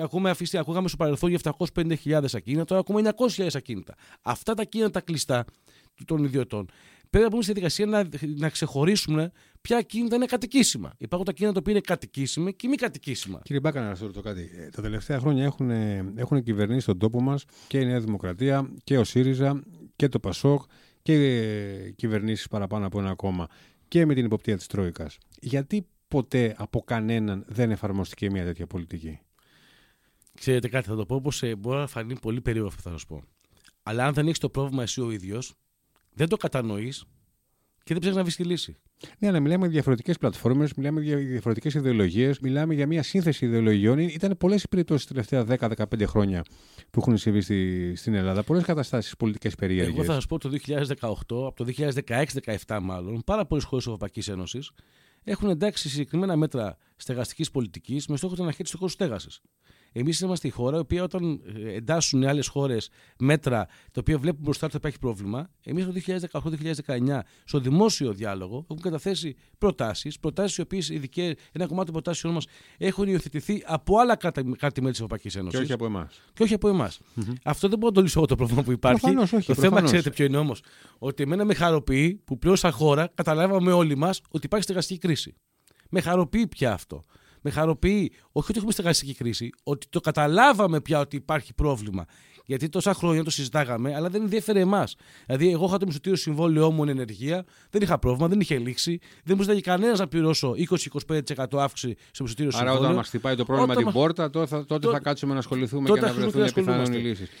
ακούμε, 0.00 0.30
αφήστε, 0.30 0.58
ακούγαμε 0.58 0.88
στο 0.88 0.96
παρελθόν 0.96 1.30
για 1.30 1.54
750.000 1.74 2.24
ακίνητα, 2.34 2.64
τώρα 2.64 2.80
ακούμε 2.80 3.10
900.000 3.36 3.48
ακίνητα. 3.54 3.94
Αυτά 4.22 4.54
τα 4.54 4.62
ακίνητα 4.62 4.90
τα 4.90 5.00
κλειστά 5.00 5.44
των 6.04 6.24
ιδιωτών 6.24 6.68
πρέπει 7.10 7.24
να 7.24 7.30
μπούμε 7.30 7.42
στη 7.42 7.52
διαδικασία 7.52 7.86
να, 7.86 8.08
να 8.36 8.48
ξεχωρίσουμε 8.48 9.32
ποια 9.60 9.76
ακίνητα 9.76 10.16
είναι 10.16 10.26
κατοικήσιμα. 10.26 10.92
Υπάρχουν 10.98 11.24
τα 11.24 11.30
ακίνητα 11.30 11.54
τα 11.54 11.60
οποία 11.60 11.72
είναι 11.72 11.82
κατοικήσιμα 11.86 12.50
και 12.50 12.68
μη 12.68 12.76
κατοικήσιμα. 12.76 13.40
Κύριε 13.44 13.60
Μπάκα, 13.60 13.80
να 13.80 13.88
σας 13.88 14.00
ρωτήσω 14.00 14.20
κάτι. 14.20 14.50
Ε, 14.56 14.68
Τα 14.68 14.82
τελευταία 14.82 15.18
χρόνια 15.18 15.44
έχουν, 15.44 15.70
έχουν 16.16 16.42
κυβερνήσει 16.42 16.86
τον 16.86 16.98
τόπο 16.98 17.20
μας 17.20 17.44
και 17.66 17.78
η 17.78 17.84
Νέα 17.84 18.00
Δημοκρατία 18.00 18.70
και 18.84 18.98
ο 18.98 19.04
ΣΥΡΙΖΑ 19.04 19.62
και 19.96 20.08
το 20.08 20.18
ΠΑΣΟΚ 20.18 20.62
και 21.08 21.14
ε, 21.14 21.90
κυβερνήσεις 21.90 22.48
παραπάνω 22.48 22.86
από 22.86 22.98
ένα 22.98 23.14
κόμμα 23.14 23.48
και 23.88 24.06
με 24.06 24.14
την 24.14 24.24
υποπτία 24.24 24.56
της 24.56 24.66
Τρόικας. 24.66 25.18
Γιατί 25.40 25.86
ποτέ 26.08 26.54
από 26.58 26.80
κανέναν 26.80 27.44
δεν 27.48 27.70
εφαρμοστηκε 27.70 28.30
μια 28.30 28.44
τέτοια 28.44 28.66
πολιτική; 28.66 29.20
Ξέρετε 30.34 30.68
κάτι, 30.68 30.88
θα 30.88 30.96
το 30.96 31.06
πω 31.06 31.14
όπως 31.14 31.42
μπορεί 31.58 31.78
να 31.78 31.86
φανεί 31.86 32.18
πολύ 32.18 32.40
περίεργο 32.40 32.68
αυτό 32.68 32.82
θα 32.82 32.90
σας 32.90 33.06
πω. 33.06 33.22
Αλλά 33.82 34.06
αν 34.06 34.14
δεν 34.14 34.26
έχεις 34.26 34.38
το 34.38 34.50
πρόβλημα 34.50 34.82
εσύ 34.82 35.00
ο 35.00 35.10
ίδιος, 35.10 35.54
δεν 36.12 36.28
το 36.28 36.36
κατανοείς 36.36 37.04
και 37.82 37.94
δεν 37.94 37.98
ψάχνεις 37.98 38.16
να 38.16 38.22
βρεις 38.22 38.36
τη 38.36 38.44
λύση. 38.44 38.76
Ναι, 39.18 39.28
αλλά 39.28 39.40
μιλάμε 39.40 39.62
για 39.62 39.72
διαφορετικές 39.72 40.18
πλατφόρμες, 40.18 40.74
μιλάμε 40.74 41.00
για 41.00 41.16
διαφορετικές 41.16 41.74
ιδεολογίες, 41.74 42.38
μιλάμε 42.38 42.74
για 42.74 42.86
μια 42.86 43.02
σύνθεση 43.02 43.44
ιδεολογιών. 43.44 43.98
Ήταν 43.98 44.36
πολλές 44.38 44.62
οι 44.62 44.68
περιπτώσεις 44.68 45.06
τα 45.06 45.14
τελευταία 45.14 45.68
10-15 45.98 46.06
χρόνια 46.06 46.42
που 46.90 47.00
έχουν 47.00 47.16
συμβεί 47.16 47.40
στη, 47.40 47.92
στην 47.96 48.14
Ελλάδα. 48.14 48.42
Πολλές 48.42 48.64
καταστάσεις 48.64 49.16
πολιτικές 49.16 49.54
περίεργες. 49.54 49.94
Εγώ 49.94 50.04
θα 50.04 50.12
σας 50.12 50.26
πω 50.26 50.38
το 50.38 50.50
2018, 50.66 51.46
από 51.46 51.52
το 51.54 51.64
2016-17 52.66 52.78
μάλλον, 52.82 53.22
πάρα 53.24 53.46
πολλές 53.46 53.64
χώρες 53.64 53.84
της 53.84 53.92
Ευρωπαϊκής 53.92 54.28
Ένωσης 54.28 54.70
έχουν 55.24 55.48
εντάξει 55.48 55.88
συγκεκριμένα 55.88 56.36
μέτρα 56.36 56.76
στεγαστικής 56.96 57.50
πολιτικής 57.50 58.06
με 58.06 58.16
στόχο 58.16 58.34
την 58.34 58.42
αναχέτηση 58.42 58.72
του 58.72 58.78
χώρου 58.78 58.90
στέγασης. 58.90 59.40
Εμείς 59.92 60.20
είμαστε 60.20 60.48
η 60.48 60.50
χώρα 60.50 60.76
η 60.76 60.80
οποία 60.80 61.02
όταν 61.02 61.40
ε, 61.56 61.74
εντάσσουν 61.74 62.24
άλλες 62.24 62.48
χώρες 62.48 62.90
μέτρα 63.18 63.66
τα 63.66 64.00
οποία 64.00 64.18
βλέπουν 64.18 64.42
μπροστά 64.42 64.66
ότι 64.66 64.76
υπάρχει 64.76 64.98
πρόβλημα, 64.98 65.50
εμείς 65.62 65.84
το 65.84 65.92
2018-2019 66.86 67.20
στο 67.44 67.60
δημόσιο 67.60 68.12
διάλογο 68.12 68.56
έχουμε 68.56 68.80
καταθέσει 68.80 69.36
προτάσεις, 69.58 70.18
προτάσεις 70.18 70.56
οι 70.56 70.60
οποίες 70.60 70.90
ένα 71.52 71.66
κομμάτι 71.66 71.84
των 71.84 71.92
προτάσεων 71.92 72.34
μας 72.34 72.46
έχουν 72.78 73.08
υιοθετηθεί 73.08 73.62
από 73.66 73.98
άλλα 73.98 74.16
κράτη-μέλη 74.16 74.90
της 74.90 75.00
Ευρωπαϊκής 75.00 75.36
Ένωσης. 75.36 75.58
Και 75.58 75.64
όχι 75.64 75.72
από 75.72 75.84
εμάς. 75.84 76.22
Και 76.32 76.42
όχι 76.42 76.54
από 76.54 76.68
εμάς. 76.68 77.00
Mm-hmm. 77.00 77.32
Αυτό 77.44 77.68
δεν 77.68 77.78
μπορώ 77.78 77.90
να 77.90 77.96
το 77.96 78.02
λύσω 78.02 78.18
εγώ 78.18 78.26
το 78.26 78.36
πρόβλημα 78.36 78.62
που 78.62 78.72
υπάρχει. 78.72 79.00
Προφανώς, 79.00 79.32
όχι, 79.32 79.46
το 79.46 79.52
προφανώς. 79.52 79.76
θέμα, 79.76 79.86
ξέρετε 79.86 80.10
ποιο 80.10 80.24
είναι 80.24 80.36
όμως. 80.36 80.62
Ότι 80.98 81.22
εμένα 81.22 81.44
με 81.44 81.54
χαροποιεί 81.54 82.22
που 82.24 82.38
πλέον 82.38 82.56
σαν 82.56 82.72
χώρα 82.72 83.10
καταλάβαμε 83.14 83.72
όλοι 83.72 83.96
μας 83.96 84.20
ότι 84.30 84.46
υπάρχει 84.46 84.64
στεγαστική 84.64 84.98
κρίση. 85.00 85.34
Με 85.90 86.00
χαροποιεί 86.00 86.46
πια 86.46 86.72
αυτό 86.72 87.04
με 87.48 87.54
χαροποιεί 87.54 88.12
όχι 88.32 88.46
ότι 88.48 88.56
έχουμε 88.58 88.72
στεγαστική 88.72 89.14
κρίση, 89.14 89.50
ότι 89.62 89.86
το 89.90 90.00
καταλάβαμε 90.00 90.80
πια 90.80 91.00
ότι 91.00 91.16
υπάρχει 91.16 91.54
πρόβλημα. 91.54 92.04
Γιατί 92.44 92.68
τόσα 92.68 92.94
χρόνια 92.94 93.24
το 93.24 93.30
συζητάγαμε, 93.30 93.94
αλλά 93.94 94.08
δεν 94.08 94.22
ενδιαφέρε 94.22 94.60
εμάς. 94.60 94.96
Δηλαδή, 95.26 95.50
εγώ 95.50 95.66
είχα 95.66 95.76
το 95.78 95.86
μισθωτήριο 95.86 96.18
συμβόλαιό 96.18 96.70
μου 96.70 96.84
ενεργεία, 96.84 97.44
δεν 97.70 97.82
είχα 97.82 97.98
πρόβλημα, 97.98 98.28
δεν 98.28 98.40
είχε 98.40 98.58
λήξει, 98.58 98.98
δεν 99.24 99.36
μου 99.36 99.42
ζητάει 99.42 99.60
κανένας 99.60 99.98
να 99.98 100.08
πληρώσω 100.08 100.54
20-25% 101.06 101.44
αύξηση 101.52 101.96
στο 102.10 102.22
μισθωτήριο 102.22 102.50
συμβόλαιο. 102.50 102.76
Άρα, 102.76 102.84
όταν 102.84 102.96
μας 102.96 103.08
χτυπάει 103.08 103.34
το 103.36 103.44
πρόβλημα 103.44 103.72
Όταν 103.72 103.76
την 103.76 103.92
μας... 103.92 103.94
πόρτα, 104.02 104.30
τότε 104.30 104.46
θα, 104.46 104.56
τότε 104.56 104.74
Τότε- 104.74 104.92
θα 104.96 104.98
κάτσουμε 105.02 105.32
να 105.32 105.38
ασχοληθούμε 105.38 105.86
τότε 105.88 106.00
και 106.00 106.04
να 106.06 106.10
αρχίζουμε 106.12 106.32
βρεθούν 106.32 106.52
και 106.54 106.60
να 106.60 106.76
πιθανόν 106.76 106.92
οι 106.92 106.96
ασχολούμαστε. 106.96 107.22
λύσεις. 107.24 107.36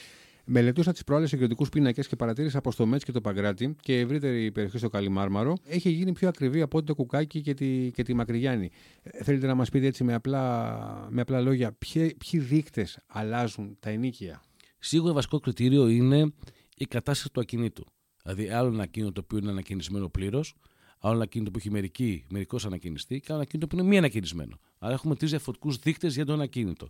Μελετούσα 0.50 0.92
τις 0.92 1.04
προάλλες 1.04 1.28
συγκριτικού 1.28 1.66
πίνακες 1.66 2.06
και 2.08 2.16
παρατήρησα 2.16 2.60
πως 2.60 2.76
το 2.76 2.86
Μέτς 2.86 3.04
και 3.04 3.12
το 3.12 3.20
Παγκράτη 3.20 3.76
και 3.80 3.98
η 3.98 4.00
ευρύτερη 4.00 4.52
περιοχή 4.52 4.78
στο 4.78 4.88
Καλιμάρμαρο 4.88 5.56
έχει 5.64 5.90
γίνει 5.90 6.12
πιο 6.12 6.28
ακριβή 6.28 6.60
από 6.60 6.76
ό,τι 6.76 6.86
το 6.86 6.94
Κουκάκι 6.94 7.40
και 7.40 7.54
τη, 7.54 7.90
και 7.90 8.02
τη 8.02 8.14
Μακριγιάννη. 8.14 8.70
Ε, 9.02 9.24
Θέλετε 9.24 9.46
να 9.46 9.54
μας 9.54 9.70
πείτε 9.70 9.86
έτσι 9.86 10.04
με 10.04 10.14
απλά, 10.14 11.06
με 11.10 11.20
απλά 11.20 11.40
λόγια, 11.40 11.72
ποιοι, 11.72 12.14
ποιοι 12.14 12.40
δείκτες 12.40 12.98
αλλάζουν 13.06 13.76
τα 13.80 13.90
ενίκεια; 13.90 14.42
Σίγουρα 14.78 15.12
βασικό 15.12 15.38
κριτήριο 15.38 15.88
είναι 15.88 16.32
η 16.76 16.84
κατάσταση 16.84 17.32
του 17.32 17.40
ακινήτου. 17.40 17.84
Δηλαδή, 18.22 18.48
άλλο 18.48 18.68
ένα 18.68 18.82
ακίνητο 18.82 19.12
το 19.12 19.20
οποίο 19.24 19.38
είναι 19.38 19.50
ανακοινισμένο 19.50 20.08
πλήρως, 20.08 20.54
άλλο 21.00 21.14
ένα 21.14 21.22
ακίνητο 21.22 21.50
που 21.50 21.58
έχει 21.58 21.70
μερική, 21.70 22.24
μερικώς 22.30 22.66
ανακοινιστεί 22.66 23.20
και 23.20 23.26
άλλο 23.26 23.34
ένα 23.34 23.42
ακίνητο 23.42 23.66
που 23.66 23.76
είναι 23.76 23.88
μη 23.88 23.98
ανακοινισμένο. 23.98 24.58
Άρα 24.78 24.92
έχουμε 24.92 25.14
τρεις 25.14 25.30
διαφορετικούς 25.30 25.76
δείκτες 25.76 26.14
για 26.14 26.24
το 26.24 26.32
ανακίνητο. 26.32 26.88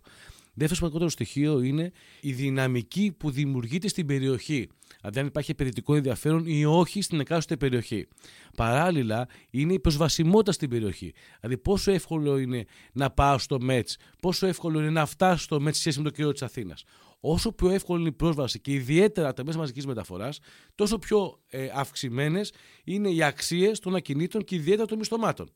Δεύτερο 0.53 0.75
σημαντικότερο 0.75 1.09
στοιχείο 1.09 1.61
είναι 1.61 1.91
η 2.21 2.31
δυναμική 2.31 3.15
που 3.17 3.31
δημιουργείται 3.31 3.87
στην 3.87 4.05
περιοχή. 4.05 4.69
Δηλαδή, 5.01 5.19
αν 5.19 5.25
υπάρχει 5.25 5.51
επενδυτικό 5.51 5.95
ενδιαφέρον 5.95 6.43
ή 6.45 6.65
όχι 6.65 7.01
στην 7.01 7.19
εκάστοτε 7.19 7.57
περιοχή. 7.57 8.07
Παράλληλα, 8.57 9.27
είναι 9.49 9.73
η 9.73 9.79
προσβασιμότητα 9.79 10.51
στην 10.51 10.69
περιοχή. 10.69 11.13
Δηλαδή, 11.39 11.57
πόσο 11.57 11.91
εύκολο 11.91 12.37
είναι 12.37 12.65
να 12.93 13.09
πάω 13.09 13.37
στο 13.37 13.61
ΜΕΤΣ, 13.61 13.97
πόσο 14.21 14.47
εύκολο 14.47 14.79
είναι 14.79 14.89
να 14.89 15.05
φτάσω 15.05 15.43
στο 15.43 15.59
ΜΕΤΣ 15.59 15.75
σε 15.75 15.81
σχέση 15.81 15.97
με 15.97 16.03
το 16.03 16.15
κέντρο 16.15 16.31
της 16.31 16.41
Αθήνας. 16.41 16.83
Όσο 17.19 17.51
πιο 17.51 17.69
εύκολη 17.69 17.99
είναι 17.99 18.09
η 18.09 18.13
πρόσβαση 18.13 18.59
και 18.59 18.71
ιδιαίτερα 18.71 19.33
τα 19.33 19.45
μέσα 19.45 19.57
μαζικής 19.57 19.85
μεταφοράς, 19.85 20.39
τόσο 20.75 20.97
πιο 20.97 21.39
ε, 21.49 21.69
αυξημένες 21.73 22.53
είναι 22.83 23.09
οι 23.09 23.23
αξίες 23.23 23.79
των 23.79 23.95
ακινήτων 23.95 24.43
και 24.43 24.55
ιδιαίτερα 24.55 24.87
των 24.87 24.97
μισθωμάτων. 24.97 25.49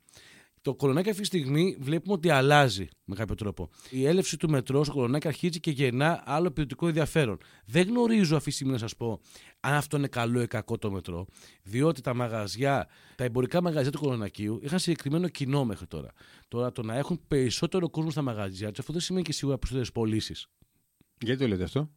Το 0.63 0.75
κολονάκι 0.75 1.09
αυτή 1.09 1.21
τη 1.21 1.27
στιγμή 1.27 1.77
βλέπουμε 1.79 2.13
ότι 2.13 2.29
αλλάζει 2.29 2.87
με 3.05 3.15
κάποιο 3.15 3.35
τρόπο. 3.35 3.69
Η 3.89 4.05
έλευση 4.05 4.37
του 4.37 4.49
μετρό 4.49 4.83
στο 4.83 4.93
κολονάκι 4.93 5.27
αρχίζει 5.27 5.59
και 5.59 5.71
γεννά 5.71 6.23
άλλο 6.25 6.51
ποιοτικό 6.51 6.87
ενδιαφέρον. 6.87 7.37
Δεν 7.65 7.87
γνωρίζω 7.87 8.35
αυτή 8.35 8.49
τη 8.49 8.55
στιγμή 8.55 8.71
να 8.71 8.77
σας 8.77 8.95
πω 8.95 9.19
αν 9.59 9.73
αυτό 9.73 9.97
είναι 9.97 10.07
καλό 10.07 10.41
ή 10.41 10.47
κακό 10.47 10.77
το 10.77 10.91
μετρό, 10.91 11.25
διότι 11.63 12.01
τα 12.01 12.13
μαγαζιά, 12.13 12.87
τα 13.15 13.23
εμπορικά 13.23 13.61
μαγαζιά 13.61 13.91
του 13.91 13.99
κολονακίου 13.99 14.59
είχαν 14.63 14.79
συγκεκριμένο 14.79 15.27
κοινό 15.27 15.65
μέχρι 15.65 15.87
τώρα. 15.87 16.11
Τώρα 16.47 16.71
το 16.71 16.83
να 16.83 16.97
έχουν 16.97 17.21
περισσότερο 17.27 17.89
κόσμο 17.89 18.11
στα 18.11 18.21
μαγαζιά 18.21 18.69
τους, 18.69 18.79
αυτό 18.79 18.91
δεν 18.91 19.01
σημαίνει 19.01 19.25
και 19.25 19.33
σίγουρα 19.33 19.57
περισσότερες 19.57 19.91
πωλήσεις. 19.91 20.47
Γιατί 21.19 21.41
το 21.41 21.47
λέτε 21.47 21.63
αυτό; 21.63 21.89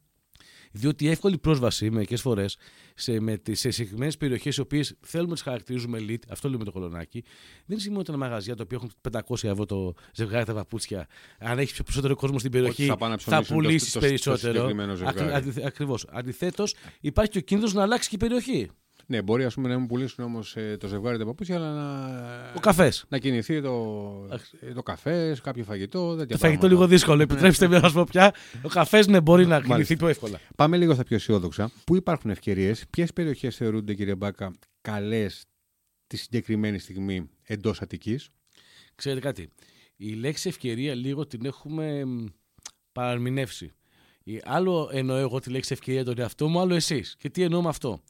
Διότι 0.71 1.05
η 1.05 1.09
εύκολη 1.09 1.37
πρόσβαση 1.37 1.89
μερικές 1.89 2.21
φορές 2.21 2.57
σε, 2.95 3.19
με 3.19 3.37
τις- 3.37 3.59
σε 3.59 3.71
συγκεκριμένες 3.71 4.17
περιοχές, 4.17 4.57
οι 4.57 4.61
οποίες 4.61 4.95
θέλουμε 5.01 5.29
να 5.29 5.35
τις 5.35 5.43
χαρακτηρίζουμε 5.43 5.97
elite, 6.01 6.23
αυτό 6.29 6.49
λέμε 6.49 6.63
το 6.63 6.71
κολονάκι, 6.71 7.23
δεν 7.65 7.79
σημαίνει 7.79 7.99
ότι 7.99 8.09
ένα 8.13 8.19
μαγαζιά 8.19 8.55
το 8.55 8.63
οποίο 8.63 8.77
έχουν 8.77 8.91
500 9.01 9.47
ευρώ 9.49 9.65
το 9.65 9.93
ζευγάρι 10.13 10.45
τα 10.45 10.53
παπούτσια, 10.53 11.07
αν 11.39 11.59
έχεις 11.59 11.73
περισσότερο 11.83 12.15
κόσμο 12.15 12.39
στην 12.39 12.51
περιοχή, 12.51 12.85
θα 12.85 12.97
πάνε 12.97 13.11
να 13.15 13.19
θα 13.19 13.23
ψωνίσουν 13.41 13.55
το- 13.55 13.61
πουλήσεις 13.63 13.91
το- 13.91 13.99
το 13.99 14.05
περισσότερο. 14.05 14.53
συγκεκριμένο 14.53 14.95
ζευγάρι. 14.95 15.65
Ακριβώς. 15.65 16.05
Αντιθέτως, 16.11 16.75
υπάρχει 17.01 17.31
και 17.31 17.37
ο 17.37 17.41
κίνδυνος 17.41 17.73
να 17.73 17.81
αλλάξει 17.81 18.09
και 18.09 18.15
η 18.15 18.19
περιοχή. 18.19 18.69
Ναι, 19.09 19.21
μπορεί 19.21 19.43
ας 19.43 19.53
πούμε, 19.53 19.69
να 19.69 19.77
μου 19.79 19.85
πουλήσουν 19.85 20.23
όμως 20.23 20.55
το 20.79 20.87
ζευγάρι 20.87 21.17
τα 21.17 21.25
παπούτσια, 21.25 21.55
αλλά 21.55 21.73
να, 21.73 22.53
Ο 22.55 22.59
καφές. 22.59 23.05
να 23.09 23.17
κινηθεί 23.17 23.61
το, 23.61 24.27
το 24.75 24.83
καφές, 24.83 25.41
κάποιο 25.41 25.63
φαγητό. 25.63 26.09
τέτοια 26.09 26.25
Το 26.27 26.37
φαγητό 26.37 26.39
πράγματα. 26.59 26.67
λίγο 26.67 26.87
δύσκολο. 26.87 27.21
Επιτρέψτε 27.21 27.67
με 27.67 27.75
να 27.75 27.81
σας 27.81 27.93
πω 27.93 28.03
πια. 28.03 28.33
Ο 28.63 28.67
καφές 28.67 29.07
ναι, 29.07 29.21
μπορεί 29.21 29.45
να 29.45 29.55
κινηθεί 29.55 29.69
Μάλιστα. 29.71 29.95
πιο 29.95 30.07
εύκολα. 30.07 30.39
Πάμε 30.55 30.77
λίγο 30.77 30.93
στα 30.93 31.03
πιο 31.03 31.15
αισιόδοξα. 31.15 31.71
Πού 31.85 31.95
υπάρχουν 31.95 32.29
ευκαιρίες, 32.29 32.83
ποιες 32.89 33.13
περιοχές 33.13 33.55
θεωρούνται, 33.55 33.93
κύριε 33.93 34.15
Μπάκα, 34.15 34.51
καλές 34.81 35.45
τη 36.07 36.17
συγκεκριμένη 36.17 36.79
στιγμή 36.79 37.29
εντός 37.43 37.81
Αττικής; 37.81 38.29
Ξέρετε 38.95 39.21
κάτι. 39.21 39.49
Η 39.95 40.13
λέξη 40.13 40.49
ευκαιρία 40.49 40.95
λίγο 40.95 41.27
την 41.27 41.45
έχουμε 41.45 42.05
μ, 42.05 42.25
παραμηνεύσει. 42.91 43.71
Η- 44.23 44.41
Άλλο 44.45 44.89
εννοώ 44.93 45.17
εγώ 45.17 45.39
τη 45.39 45.49
λέξη 45.49 45.73
ευκαιρία 45.73 46.03
τον 46.05 46.19
εαυτό 46.19 46.47
μου, 46.47 46.59
άλλο 46.59 46.75
εσείς. 46.75 47.15
Και 47.19 47.29
τι 47.29 47.41
εννοώ 47.43 47.61
με 47.61 47.69
αυτό; 47.69 48.03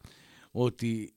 Ότι 0.60 1.14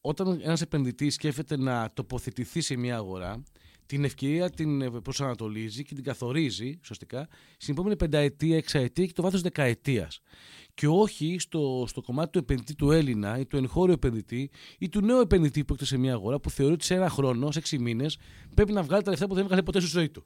όταν 0.00 0.40
ένας 0.42 0.60
επενδυτής 0.60 1.14
σκέφτεται 1.14 1.56
να 1.56 1.90
τοποθετηθεί 1.92 2.60
σε 2.60 2.76
μια 2.76 2.96
αγορά, 2.96 3.42
την 3.86 4.04
ευκαιρία 4.04 4.50
την 4.50 4.80
ε, 4.80 4.90
προσανατολίζει 4.90 5.84
και 5.84 5.94
την 5.94 6.04
καθορίζει 6.04 6.78
σωστικά 6.82 7.28
στην 7.56 7.74
επόμενη 7.74 7.96
πενταετία, 7.96 8.56
εξαετία 8.56 9.06
και 9.06 9.12
το 9.12 9.22
βάθος 9.22 9.40
δεκαετίας. 9.40 10.20
Και 10.74 10.88
όχι 10.88 11.36
στο, 11.38 11.84
στο 11.88 12.00
κομμάτι 12.00 12.30
του 12.30 12.38
επενδυτή 12.38 12.74
του 12.74 12.90
Έλληνα 12.90 13.38
ή 13.38 13.46
του 13.46 13.56
εγχώριου 13.56 13.92
επενδυτή 13.92 14.50
ή 14.78 14.88
του 14.88 15.00
νέου 15.00 15.20
επενδυτή 15.20 15.64
που 15.64 15.72
έρχεται 15.72 15.94
σε 15.94 16.00
μια 16.00 16.12
αγορά 16.12 16.40
που 16.40 16.50
θεωρεί 16.50 16.72
ότι 16.72 16.84
σε 16.84 16.94
ένα 16.94 17.08
χρόνο, 17.08 17.50
σε 17.50 17.58
έξι 17.58 17.78
μήνες, 17.78 18.18
πρέπει 18.54 18.72
να 18.72 18.82
βγάλει 18.82 19.02
τα 19.02 19.10
λεφτά 19.10 19.26
που 19.26 19.34
δεν 19.34 19.42
έβγαλε 19.42 19.62
ποτέ 19.62 19.80
στη 19.80 19.88
ζωή 19.88 20.08
του. 20.08 20.24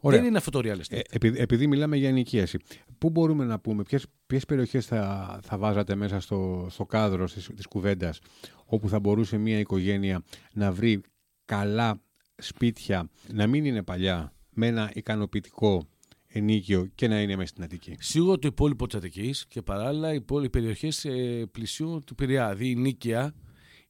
Ωραία. 0.00 0.18
Δεν 0.18 0.28
είναι 0.28 0.38
αυτό 0.38 0.50
το 0.50 0.60
real 0.64 0.76
estate. 0.76 0.90
Ε, 0.90 1.00
επειδή, 1.10 1.38
επειδή 1.38 1.66
μιλάμε 1.66 1.96
για 1.96 2.08
ενοικίαση, 2.08 2.58
πού 2.98 3.10
μπορούμε 3.10 3.44
να 3.44 3.58
πούμε, 3.58 3.82
ποιες, 3.82 4.06
ποιες 4.26 4.44
περιοχές 4.44 4.86
θα, 4.86 5.38
θα 5.42 5.58
βάζατε 5.58 5.94
μέσα 5.94 6.20
στο, 6.20 6.66
στο 6.70 6.86
κάδρο 6.86 7.24
της, 7.24 7.50
της 7.56 7.66
κουβέντας, 7.66 8.20
όπου 8.64 8.88
θα 8.88 9.00
μπορούσε 9.00 9.38
μια 9.38 9.58
οικογένεια 9.58 10.22
να 10.52 10.72
βρει 10.72 11.00
καλά 11.44 12.02
σπίτια, 12.36 13.10
να 13.32 13.46
μην 13.46 13.64
είναι 13.64 13.82
παλιά, 13.82 14.32
με 14.50 14.66
ένα 14.66 14.90
ικανοποιητικό 14.94 15.88
ενίκιο 16.26 16.88
και 16.94 17.08
να 17.08 17.20
είναι 17.20 17.36
μέσα 17.36 17.48
στην 17.48 17.62
Αττική; 17.62 17.96
Σίγουρα 17.98 18.38
το 18.38 18.48
υπόλοιπο 18.48 18.86
της 18.86 18.96
Αττικής 18.96 19.46
και 19.46 19.62
παράλληλα 19.62 20.14
οι 20.14 20.48
περιοχές 20.50 21.06
πλησίου 21.52 22.02
του 22.04 22.14
Πειραιά. 22.14 22.54
Δηλαδή 22.54 22.70
η 22.70 22.74
Νίκαια 22.74 23.34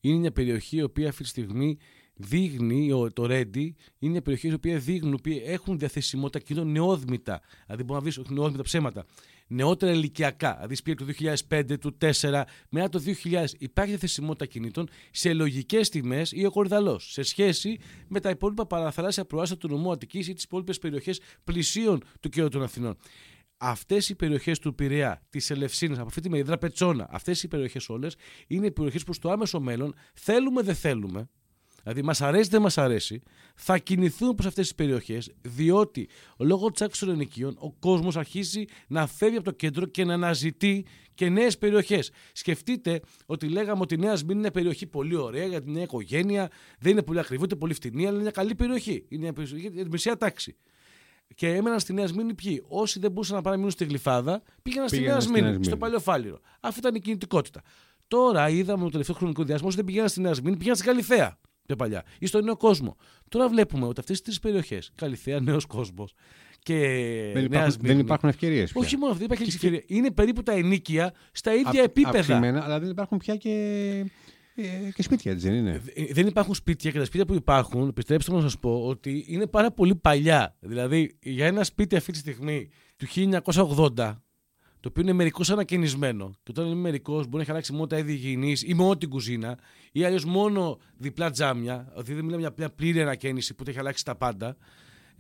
είναι 0.01 0.19
μια 0.19 0.33
περιοχή 0.33 0.77
η 0.77 0.83
οποία 0.83 1.09
αυτή 1.09 1.23
τη 1.23 1.29
στιγμή 1.29 1.79
δείχνει, 2.21 2.93
ο- 2.93 3.13
το 3.13 3.27
Ρέντι 3.27 3.77
είναι 3.99 4.11
μια 4.13 4.23
περιοχή 4.23 4.49
η 4.49 4.53
οποία 4.53 4.79
δείχνουν, 4.79 5.13
οι 5.13 5.17
οποίοι 5.19 5.43
έχουν 5.45 5.79
διαθεσιμότητα 5.79 6.39
κινητών 6.39 6.71
νεόδμητα. 6.73 7.41
Δηλαδή 7.67 7.83
μπορείς 7.83 7.95
να 7.95 8.01
βρεις 8.01 8.19
όχι 8.19 8.33
νεόδμητα 8.33 8.63
ψέματα. 8.63 9.05
Νεότερα 9.53 9.93
ηλικιακά, 9.93 10.55
δηλαδή 10.55 10.75
σπίτια 10.75 11.07
του 11.07 11.13
2005, 11.49 11.79
του 11.79 11.97
2004, 12.01 12.45
μετά 12.69 12.89
το 12.89 12.99
2000 12.99 13.55
υπάρχει 13.59 13.91
διαθεσιμότητα 13.91 14.47
κινήτων 14.47 14.89
σε 15.11 15.33
λογικές 15.33 15.89
τιμέ 15.89 16.23
ή 16.31 16.47
ο 16.47 16.51
κορυδαλός 16.51 17.13
σε 17.13 17.23
σχέση 17.23 17.79
με 18.09 18.21
τα 18.21 18.31
υπόλοιπα 18.31 18.67
παραθαλάσσια 18.67 19.25
προάστια 19.25 19.57
του 19.57 19.69
νομού 19.69 19.93
Αττικής 19.93 20.29
ή 20.29 20.33
τις 20.33 20.43
υπόλοιπες 20.45 20.79
περιοχές 20.79 21.21
πλησίων 21.45 22.03
του 22.21 22.29
κέντρου 22.29 22.49
των 22.49 22.63
Αθηνών. 22.63 22.97
Αυτές 23.57 24.09
οι 24.09 24.15
περιοχές 24.15 24.59
του 24.59 24.75
Πειραιά, 24.75 25.23
της 25.31 25.51
Ελευσίνας, 25.51 25.99
από 25.99 26.07
αυτή 26.07 26.21
τη 26.21 26.29
μερίδα 26.31 26.59
Πετσόνα, 26.59 27.07
αυτές 27.11 27.43
οι 27.43 27.49
περιοχές 27.49 27.89
όλες 27.89 28.15
είναι 28.47 28.67
οι 28.67 28.71
περιοχές 28.71 29.05
που 29.05 29.13
στο 29.13 29.31
άμεσο 29.31 29.61
μέλλον 29.61 29.95
θέλουμε 30.15 30.63
δεν 30.63 30.75
θέλουμε, 30.75 31.29
δηλαδή 31.83 32.03
μας 32.03 32.21
αρέσει 32.21 32.49
δεν 32.51 32.63
μας 32.63 32.79
αρέσει, 32.79 33.23
θα 33.55 33.79
κινηθούν 33.79 34.35
προς 34.35 34.47
αυτές 34.47 34.67
τις 34.67 34.75
περιοχές, 34.75 35.33
διότι 35.43 36.09
λόγω 36.39 36.71
της 36.71 36.83
άξονα 36.83 37.13
των 37.13 37.21
ενοικίων 37.21 37.57
ο 37.59 37.73
κόσμος 37.73 38.17
αρχίζει 38.17 38.65
να 38.89 39.07
φεύγει 39.07 39.37
από 39.37 39.45
το 39.45 39.51
κέντρο 39.51 39.87
και 39.87 40.05
να 40.05 40.15
αναζητεί 40.15 40.85
και 41.15 41.29
νέες 41.29 41.59
περιοχές. 41.59 42.11
Σκεφτείτε 42.33 43.01
ότι 43.27 43.49
λέγαμε 43.49 43.81
ότι 43.81 43.95
η 43.95 43.99
Νέα 43.99 44.17
Σμήνη 44.17 44.33
είναι 44.33 44.41
μια 44.41 44.51
περιοχή 44.51 44.87
πολύ 44.87 45.17
ωραία 45.17 45.47
για 45.47 45.63
την 45.63 45.73
νέα 45.73 45.83
οικογένεια, 45.83 46.51
δεν 46.79 46.93
είναι 46.93 47.03
πολύ 47.03 47.19
ακριβή, 47.19 47.43
ούτε 47.43 47.57
πολύ 47.57 47.75
φτηνή, 47.75 48.03
αλλά 48.03 48.13
είναι 48.13 48.23
μια 48.23 48.31
καλή 48.31 48.55
περιοχή. 48.55 49.05
Είναι 49.09 49.23
μια 49.23 49.33
περιοχή 49.33 49.69
για 49.69 49.85
τη 49.85 49.91
μεσαία 49.91 50.17
τάξη. 50.17 50.57
Και 51.35 51.49
έμεναν 51.55 51.81
στη 51.81 51.93
Νέα 51.93 52.07
Σμήνη 52.07 52.35
ποιοι; 52.35 52.65
Όσοι 52.69 52.99
δεν 52.99 53.11
μπορούσαν 53.11 53.37
να 53.37 53.43
παραμείνουν 53.43 53.71
στη 53.71 53.85
Γλυφάδα, 53.85 54.43
πήγαιναν 54.63 54.89
στη 54.89 54.97
Πήγαιναν 54.97 55.17
Νέα 55.17 55.21
στη 55.21 55.31
Σμήνη, 55.31 55.43
Νέα 55.43 55.53
Σμήνη. 55.53 55.67
στο 55.67 55.77
παλιό 55.77 56.01
Φάληρο. 56.01 56.41
Αυτή 56.61 56.79
ήταν 56.79 56.95
η 56.95 57.01
κινητικότητα. 57.01 57.63
Τώρα 58.09 58.49
είδαμε 58.49 58.85
το 58.85 58.91
τελευταίο 58.91 59.15
χρονικό 59.15 59.45
διάστημα 59.45 59.69
όσοι 59.69 59.77
δεν 59.77 59.87
πηγαίναν 59.87 60.09
στη 60.09 60.21
Νέα 60.21 60.35
Σμήνη, 60.35 60.57
πήγαιναν 60.57 60.77
στην 60.77 60.89
Καλυθέα. 60.89 61.39
Πιο 61.75 61.85
παλιά. 61.85 62.05
Ή 62.19 62.27
στο 62.27 62.41
νέο 62.41 62.57
κόσμο. 62.57 62.97
Τώρα 63.29 63.49
βλέπουμε 63.49 63.87
ότι 63.87 64.01
αυτές 64.01 64.19
τι 64.19 64.25
τρεις 64.25 64.39
περιοχές, 64.39 64.93
Καλυθέα, 64.95 65.41
νέος 65.41 65.67
κόσμος 65.67 66.15
και 66.63 66.77
δεν, 67.35 67.45
υπάρχουν, 67.45 67.77
δεν 67.81 67.99
υπάρχουν 67.99 68.29
ευκαιρίες. 68.29 68.73
Όχι 68.75 68.97
μόνο 68.97 69.15
δεν 69.15 69.25
υπάρχει 69.25 69.43
ευκαιρία. 69.43 69.83
Είναι 69.87 70.11
περίπου 70.11 70.43
τα 70.43 70.53
ενίκια 70.53 71.13
στα 71.33 71.55
ίδια 71.55 71.81
Α, 71.81 71.85
επίπεδα. 71.85 72.19
Αυξημένα, 72.19 72.65
αλλά 72.65 72.81
δεν 72.81 72.91
υπάρχουν 72.91 73.19
πια 73.19 73.37
και 73.37 73.51
ε, 74.55 74.91
και 74.95 75.03
σπίτια, 75.03 75.33
έτσι 75.33 75.49
δεν 75.49 75.57
είναι; 75.57 75.83
Ε, 75.95 76.05
δεν 76.13 76.27
υπάρχουν 76.27 76.55
σπίτια 76.55 76.91
και 76.91 76.99
τα 76.99 77.05
σπίτια 77.05 77.27
που 77.27 77.35
υπάρχουν, 77.35 77.89
επιτρέψτε 77.89 78.31
μου 78.33 78.37
να 78.37 78.43
σας 78.43 78.59
πω 78.59 78.85
ότι 78.87 79.25
είναι 79.29 79.47
πάρα 79.47 79.71
πολύ 79.71 79.95
παλιά. 79.95 80.57
Δηλαδή, 80.61 81.17
για 81.23 81.47
ένα 81.47 81.65
σπίτι 81.65 81.97
αυτή 81.97 82.13
τη 82.13 82.19
στιγμή 82.19 82.69
του 82.97 83.07
1980, 83.97 84.17
το 84.81 84.89
οποίο 84.89 85.03
είναι 85.03 85.13
μερικώς 85.13 85.51
ανακαινισμένο, 85.51 86.31
και 86.43 86.51
όταν 86.51 86.67
είναι 86.67 86.75
μερικώ 86.75 87.15
μπορεί 87.15 87.29
να 87.31 87.41
έχει 87.41 87.51
αλλάξει 87.51 87.73
μόνο 87.73 87.87
τα 87.87 87.99
είδη 87.99 88.13
υγιεινής 88.13 88.63
ή 88.63 88.75
μόνο 88.75 88.97
την 88.97 89.09
κουζίνα, 89.09 89.59
ή 89.93 90.05
αλλιώς 90.05 90.25
μόνο 90.25 90.79
διπλά 90.97 91.31
τζάμια, 91.31 91.87
δηλαδή 91.91 92.15
δεν 92.15 92.25
μιλάμε 92.25 92.43
για 92.43 92.53
μια 92.57 92.71
πλήρη 92.71 93.01
ανακαίνιση 93.01 93.55
που 93.55 93.65
έχει 93.67 93.79
αλλάξει 93.79 94.05
τα 94.05 94.17
πάντα 94.17 94.57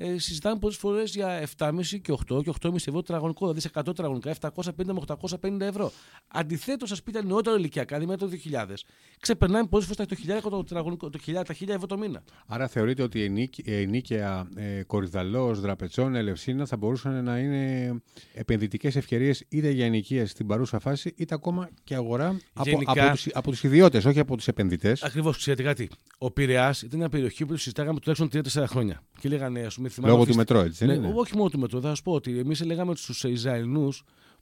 ε, 0.02 0.18
συζητάμε 0.18 0.58
πολλές 0.58 0.76
φορές 0.76 1.14
για 1.14 1.48
7,5 1.58 2.00
και 2.02 2.12
8 2.32 2.42
και 2.42 2.52
8,5 2.60 2.74
ευρώ 2.74 3.00
τετραγωνικό, 3.00 3.40
δηλαδή 3.40 3.60
σε 3.60 3.70
100 3.74 3.82
τετραγωνικά 3.84 4.34
750 4.40 4.70
με 4.84 5.00
850 5.06 5.60
ευρώ. 5.60 5.92
Αντιθέτως, 6.28 6.88
σα 6.88 7.02
πείτε 7.02 7.22
νεότερο 7.22 7.56
ηλικιακά, 7.56 7.98
δηλαδή 7.98 8.18
το 8.18 8.30
2000, 8.50 8.74
ξεπερνάμε 9.20 9.66
πολλές 9.68 9.86
φορές 9.86 10.06
τα 10.06 10.38
1000 10.38 10.50
το, 10.50 10.62
τετραγωνικό, 10.62 11.10
το 11.10 11.18
1000, 11.26 11.32
τα 11.32 11.54
1000 11.60 11.68
ευρώ 11.68 11.86
το 11.86 11.98
μήνα. 11.98 12.22
Άρα 12.46 12.68
θεωρείτε 12.68 13.02
ότι 13.02 13.48
η 13.56 13.72
ενίκαια 13.74 14.48
ε, 14.54 14.82
Κορυδαλός, 14.82 15.60
Δραπετσόν, 15.60 16.14
Ελευσίνα 16.14 16.66
θα 16.66 16.76
μπορούσαν 16.76 17.24
να 17.24 17.38
είναι 17.38 17.94
επενδυτικές 18.34 18.96
ευκαιρίες 18.96 19.44
είτε 19.48 19.70
για 19.70 19.84
ενοικία 19.84 20.26
στην 20.26 20.46
παρούσα 20.46 20.78
φάση, 20.78 21.14
είτε 21.16 21.34
ακόμα 21.34 21.70
και 21.84 21.94
αγορά 21.94 22.40
Γενικά, 22.64 22.90
από, 22.90 23.00
από, 23.02 23.10
τους, 23.10 23.26
από 23.32 23.50
τους 23.50 23.62
ιδιώτες, 23.62 24.04
όχι 24.04 24.18
από 24.18 24.36
τους 24.36 24.48
επενδυτές. 24.48 25.02
Ακριβώς, 25.02 25.36
ξέρετε 25.36 25.62
κάτι. 25.62 25.90
Ο 26.18 26.30
Πειραιάς 26.30 26.82
ήταν 26.82 26.98
μια 26.98 27.08
περιοχή 27.08 27.46
που 27.46 27.56
συζητάγαμε 27.56 28.00
τουλάχιστον 28.00 28.62
3-4 28.62 28.64
χρόνια. 28.66 29.02
Και 29.20 29.28
λέγανε, 29.28 29.60
ας 29.60 29.74
πούμε, 29.74 29.88
θυμάμαι. 29.90 30.12
Λόγω 30.12 30.26
του 30.26 30.34
μετρό, 30.34 30.60
έτσι. 30.60 30.86
Ναι, 30.86 30.92
είναι; 30.92 31.12
Όχι 31.14 31.36
μόνο 31.36 31.48
του 31.48 31.58
μετρό. 31.58 31.80
Θα 31.80 31.88
σας 31.88 32.02
πω 32.02 32.12
ότι 32.12 32.38
εμείς 32.38 32.64
λέγαμε 32.64 32.94
στους 32.96 33.24
Ισραηλινού 33.24 33.88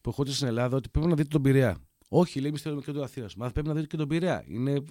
που 0.00 0.08
έρχονται 0.08 0.32
στην 0.32 0.46
Ελλάδα 0.46 0.76
ότι 0.76 0.88
πρέπει 0.88 1.08
να 1.08 1.14
δείτε 1.14 1.28
τον 1.28 1.42
Πειραιά. 1.42 1.76
Όχι, 2.08 2.38
λέει, 2.40 2.48
εμείς 2.48 2.62
θέλουμε 2.62 2.82
και 2.84 2.92
τον 2.92 3.02
Αθήνας. 3.02 3.34
Μα 3.34 3.50
πρέπει 3.50 3.68
να 3.68 3.74
δείτε 3.74 3.86
και 3.86 3.96
τον 3.96 4.08
Πειραιά. 4.08 4.44
Είναι 4.46 4.82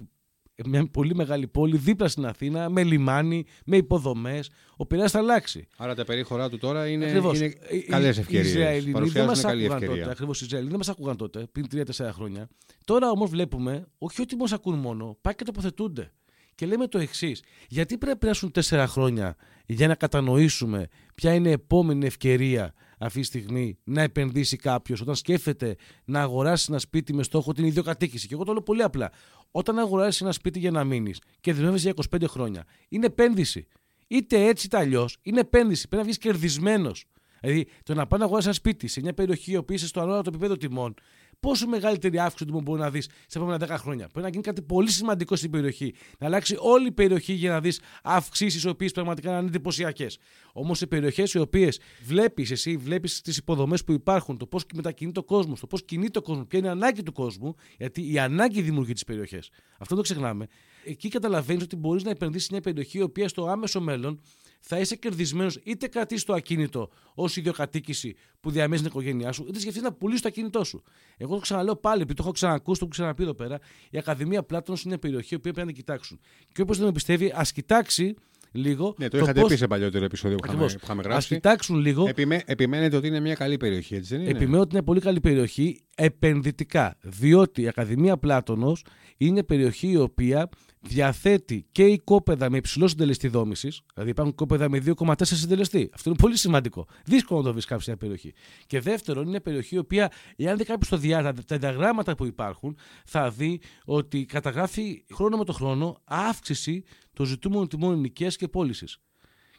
μια 0.66 0.88
πολύ 0.88 1.16
μεγάλη 1.16 1.48
πόλη 1.48 1.78
δίπλα 1.78 2.08
στην 2.08 2.26
Αθήνα, 2.26 2.70
με 2.70 2.84
λιμάνι, 2.84 3.46
με 3.66 3.78
υποδομές. 3.78 4.50
Ο 4.76 4.86
Πειραιάς 4.86 5.12
θα 5.12 5.20
αλλάξει. 5.20 5.68
Άρα 5.78 5.96
τα 5.96 6.06
περίχωρά 6.06 6.50
του 6.50 6.58
τώρα 6.58 6.88
είναι, 6.88 7.06
είναι 7.06 7.54
καλές 7.88 8.18
ευκαιρίες. 8.18 8.84
Οι 8.86 8.92
δεν 8.92 9.26
μας 9.26 9.46
άκουγαν 9.46 9.86
τότε. 9.86 10.10
Ακριβώς 10.10 10.42
οι 10.42 10.46
Ισραηλοί 10.46 10.68
δεν 10.68 10.78
μας 10.78 10.90
άκουγαν 10.90 11.18
τότε, 11.18 11.48
πριν 11.52 11.66
3-4 11.72 12.12
χρόνια. 12.12 12.48
Τώρα 12.86 13.10
όμως 13.10 13.30
βλέπουμε, 13.30 13.88
όχι 13.98 14.22
ότι 14.22 14.36
μας 14.36 14.52
ακούν 14.52 14.76
μόνο, 14.80 15.18
πάει 15.22 15.36
και 15.36 15.44
τοποθετούνται. 15.44 16.12
Και 16.58 16.66
λέμε 16.66 16.88
το 16.88 16.98
εξής. 16.98 17.44
Γιατί 17.68 17.98
πρέπει 17.98 18.14
να 18.14 18.18
περάσουν 18.18 18.52
τέσσερα 18.52 18.88
χρόνια 18.88 19.36
για 19.66 19.88
να 19.88 19.96
κατανοήσουμε 19.96 20.88
ποια 21.16 21.34
είναι 21.34 21.50
η 21.50 21.52
επόμενη 21.52 22.06
ευκαιρία 22.06 22.74
αυτή 22.98 23.20
τη 23.20 23.26
στιγμή 23.26 23.78
να 23.84 24.02
επενδύσει 24.02 24.58
κάποιος 24.58 25.02
όταν 25.02 25.16
σκέφτεται 25.16 25.76
να 26.06 26.22
αγοράσει 26.22 26.66
ένα 26.70 26.80
σπίτι 26.80 27.14
με 27.14 27.24
στόχο 27.24 27.54
την 27.54 27.66
ιδιοκατοίκηση. 27.66 28.28
Και 28.28 28.34
εγώ 28.34 28.44
το 28.44 28.52
λέω 28.52 28.62
πολύ 28.62 28.84
απλά. 28.84 29.12
Όταν 29.52 29.80
αγοράσει 29.80 30.24
ένα 30.24 30.32
σπίτι 30.32 30.60
για 30.60 30.72
να 30.72 30.84
μείνεις 30.84 31.22
και 31.40 31.54
δεσμεύεσαι 31.54 31.92
για 31.92 32.20
25 32.20 32.24
χρόνια, 32.28 32.64
είναι 32.90 33.06
επένδυση. 33.06 33.68
Είτε 34.08 34.46
έτσι 34.46 34.66
είτε 34.66 34.78
αλλιώς, 34.78 35.18
είναι 35.22 35.40
επένδυση. 35.40 35.88
Πρέπει 35.88 35.96
να 35.96 36.04
βγεις 36.04 36.18
κερδισμένος. 36.18 37.06
Δηλαδή, 37.42 37.68
το 37.84 37.94
να 37.94 38.08
πάει 38.08 38.20
να 38.20 38.26
αγοράσεις 38.26 38.48
ένα 38.48 38.56
σπίτι 38.56 38.88
σε 38.88 39.02
μια 39.02 39.14
περιοχή 39.14 39.52
η 39.52 39.58
οποία 39.58 39.76
είσαι 39.76 39.88
στο 39.88 40.02
ανώτατο 40.02 40.30
επίπεδο 40.30 40.58
τιμών 40.58 40.94
πόσο 41.40 41.68
μεγαλύτερη 41.68 42.20
αύξηση 42.20 42.52
του 42.52 42.62
μπορεί 42.62 42.80
να 42.80 42.90
δεις 42.90 43.06
σε 43.28 43.38
επόμενα 43.38 43.66
10 43.68 43.70
χρόνια. 43.80 44.08
Πρέπει 44.08 44.26
να 44.26 44.30
γίνει 44.30 44.44
κάτι 44.44 44.62
πολύ 44.62 44.90
σημαντικό 44.90 45.36
στην 45.36 45.52
περιοχή. 45.52 45.94
Να 46.20 46.28
αλλάξει 46.28 46.56
όλη 46.60 46.88
η 46.88 46.92
περιοχή 46.92 47.34
για 47.34 47.52
να 47.52 47.62
δεις 47.62 47.80
αυξήσεις 48.04 48.64
οι 48.64 48.70
οποίες 48.70 48.92
πραγματικά 48.92 49.38
είναι 49.38 49.48
εντυπωσιακές. 49.48 50.18
Όμως 50.54 50.78
σε 50.78 50.88
περιοχές 50.88 51.34
οι 51.34 51.40
οποίες 51.40 51.80
βλέπεις 52.04 52.52
εσύ, 52.52 52.78
βλέπεις 52.78 53.22
τις 53.22 53.38
υποδομές 53.38 53.84
που 53.84 53.92
υπάρχουν, 53.92 54.38
το 54.38 54.46
πώς 54.46 54.66
μετακινεί 54.74 55.12
ο 55.16 55.24
κόσμο, 55.24 55.56
το 55.60 55.68
πώς 55.68 55.86
κινείται 55.86 56.20
ο 56.20 56.22
κόσμο, 56.22 56.46
ποια 56.46 56.60
είναι 56.60 56.68
η 56.68 56.72
ανάγκη 56.72 57.04
του 57.04 57.12
κόσμου, 57.12 57.56
γιατί 57.78 58.12
η 58.12 58.20
ανάγκη 58.20 58.62
δημιουργεί 58.62 58.94
τις 58.94 59.04
περιοχές. 59.04 59.50
Αυτό 59.72 59.96
δεν 59.96 59.98
το 59.98 60.02
ξεχνάμε. 60.02 60.48
Εκεί 60.84 61.10
καταλαβαίνεις 61.10 61.64
ότι 61.64 61.76
μπορείς 61.76 62.04
να 62.04 62.10
επενδύσεις 62.10 62.46
σε 62.46 62.54
μια 62.54 62.62
περιοχή 62.62 62.98
η 62.98 63.02
οποία 63.02 63.28
στο 63.28 63.46
άμεσο 63.46 63.82
μέλλον 63.82 64.22
θα 64.60 64.80
είσαι 64.80 64.96
κερδισμένος 64.96 65.60
είτε 65.64 65.88
κρατήσεις 65.88 66.24
το 66.24 66.34
ακίνητο 66.34 66.90
ως 67.16 67.38
ιδιοκατοίκηση 67.38 68.16
που 68.40 68.52
διαμέζει 68.52 68.82
την 68.82 68.92
οικογένειά 68.92 69.32
σου, 69.32 69.46
είτε 69.48 69.60
σκεφτείς 69.60 69.82
να 69.82 69.94
πουλήσεις 69.94 70.22
το 70.22 70.28
ακίνητό 70.28 70.64
σου. 70.64 70.84
Εγώ 71.18 71.36
το 71.36 71.42
ξαναλέω 71.42 71.76
πάλι, 71.76 72.02
επειδή 72.02 72.18
το 72.18 72.24
έχω 72.24 72.32
ξανακούσει, 72.32 72.80
το 72.80 72.86
έχω 72.86 72.94
ξαναπεί 72.94 73.24
εδώ 73.24 73.34
πέρα. 73.34 73.60
Η 73.90 73.98
Ακαδημία 73.98 74.44
Πλάτων 74.44 74.76
είναι 74.76 74.84
μια 74.86 75.00
περιοχή 75.00 75.36
που 75.36 75.42
πρέπει 75.42 75.60
να 75.60 75.66
την 75.66 75.76
κοιτάξουν. 75.76 76.20
Και 76.52 76.62
όπως 76.62 76.78
δεν 76.78 76.86
με 76.86 76.92
πιστεύει, 76.92 77.32
ας 77.36 77.52
κοιτάξει 77.52 78.16
λίγο. 78.52 78.96
Ναι, 78.98 79.08
το, 79.08 79.18
το 79.18 79.24
είχατε 79.24 79.42
πώς... 79.42 79.50
πει 79.50 79.56
σε 79.56 79.68
παλιότερο 79.68 80.06
επεισόδιο 80.06 80.38
που 80.38 80.46
είχαμε, 80.48 80.66
που 80.66 80.80
είχαμε 80.84 81.02
γράψει. 81.02 81.34
Α 81.34 81.38
κοιτάξουν 81.38 81.80
λίγο. 81.80 82.08
Επιμέ... 82.08 82.42
Επιμένετε 82.46 82.96
ότι 82.96 83.08
είναι 83.08 83.20
μια 83.20 83.34
καλή 83.34 83.58
περιοχή, 83.58 83.96
έτσι 83.96 84.16
δεν 84.16 84.22
είναι; 84.22 84.30
Επιμένω 84.30 84.62
ότι 84.62 84.76
είναι 84.76 84.84
πολύ 84.84 85.00
καλή 85.00 85.20
περιοχή 85.20 85.82
επενδυτικά. 85.96 86.98
Διότι 87.02 87.62
η 87.62 87.68
Ακαδημία 87.68 88.18
Πλάτωνος 88.18 88.84
είναι 89.18 89.44
περιοχή 89.44 89.88
η 89.88 89.98
οποία 89.98 90.50
διαθέτει 90.80 91.66
και 91.72 91.84
οικόπεδα 91.84 92.50
με 92.50 92.58
υψηλό 92.58 92.88
συντελεστή 92.88 93.28
δόμησης, 93.28 93.82
δηλαδή 93.94 94.12
υπάρχουν 94.12 94.34
οικόπεδα 94.34 94.70
με 94.70 94.84
2,4 94.86 95.14
συντελεστή. 95.24 95.90
Αυτό 95.94 96.10
είναι 96.10 96.20
πολύ 96.22 96.38
σημαντικό. 96.38 96.86
Δύσκολο 97.06 97.40
να 97.40 97.46
το 97.46 97.52
βρεις 97.52 97.66
κάποια 97.66 97.84
σε 97.84 97.96
περιοχή. 97.96 98.34
Και 98.68 98.80
δεύτερον, 98.80 99.28
είναι 99.28 99.40
περιοχή 99.40 99.76
η 99.76 99.78
οποία, 99.78 100.12
εάν 100.36 100.58
δει 100.58 100.64
κάποιος 100.64 100.90
το 100.90 100.98
διά, 100.98 101.34
τα 101.48 101.58
διαγράμματα 101.58 102.16
που 102.16 102.26
υπάρχουν, 102.26 102.78
θα 103.06 103.30
δει 103.30 103.62
ότι 103.86 104.26
καταγράφει 104.26 105.04
χρόνο 105.14 105.38
με 105.38 105.46
το 105.46 105.54
χρόνο 105.54 106.02
αύξηση 106.04 106.84
των 107.18 107.26
ζητούμενων 107.26 107.68
τιμών 107.68 107.94
ενοικίας 107.94 108.36
και 108.36 108.48
πώλησης. 108.48 108.98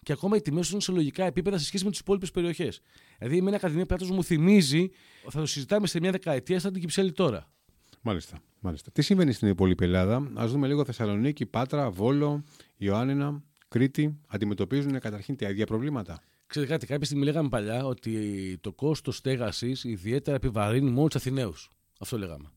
Και 0.03 0.13
ακόμα 0.13 0.37
οι 0.37 0.41
τιμές 0.41 0.71
είναι 0.71 0.81
σε 0.81 0.93
λογικά 0.93 1.25
επίπεδα 1.25 1.59
σε 1.59 1.65
σχέση 1.65 1.85
με 1.85 1.91
τις 1.91 2.01
υπόλοιπες 2.01 2.31
περιοχές. 2.31 2.81
Δηλαδή, 3.19 3.37
η 3.37 3.41
Μένα 3.41 3.57
Ακαδημία 3.57 3.87
Πέτρο 3.87 4.15
μου 4.15 4.25
θυμίζει, 4.25 4.91
θα 5.29 5.41
το 5.41 5.47
συζητάμε 5.47 5.87
σε 5.87 6.01
μια 6.01 6.11
δεκαετία, 6.11 6.61
σαν 6.61 6.73
την 6.73 6.81
Κυψέλη 6.81 7.13
τώρα. 7.13 7.53
Μάλιστα. 8.03 8.39
Μάλιστα. 8.61 8.91
Τι 8.91 9.03
συμβαίνει 9.03 9.33
στην 9.33 9.49
υπόλοιπη 9.49 9.85
Ελλάδα; 9.85 10.31
Α 10.35 10.47
δούμε 10.47 10.67
λίγο 10.67 10.85
Θεσσαλονίκη, 10.85 11.47
Πάτρα, 11.47 11.91
Βόλο, 11.91 12.45
Ιωάννινα, 12.77 13.43
Κρήτη. 13.69 14.19
Αντιμετωπίζουν 14.27 15.01
καταρχήν 15.01 15.37
τα 15.37 15.49
ίδια 15.49 15.67
προβλήματα; 15.67 16.21
Ξέρετε 16.47 16.73
κάτι, 16.73 16.87
κάποια 16.87 17.07
στιγμή 17.07 17.25
λέγαμε 17.25 17.49
παλιά 17.49 17.85
ότι 17.85 18.59
το 18.61 18.73
κόστος 18.73 19.17
στέγασης 19.17 19.85
ιδιαίτερα 19.85 20.37
επιβαρύνει 20.37 20.91
μόνο 20.91 21.07
τους 21.07 21.17
Αθηναίους. 21.17 21.71
Αυτό 21.99 22.19
λέγαμε. 22.19 22.49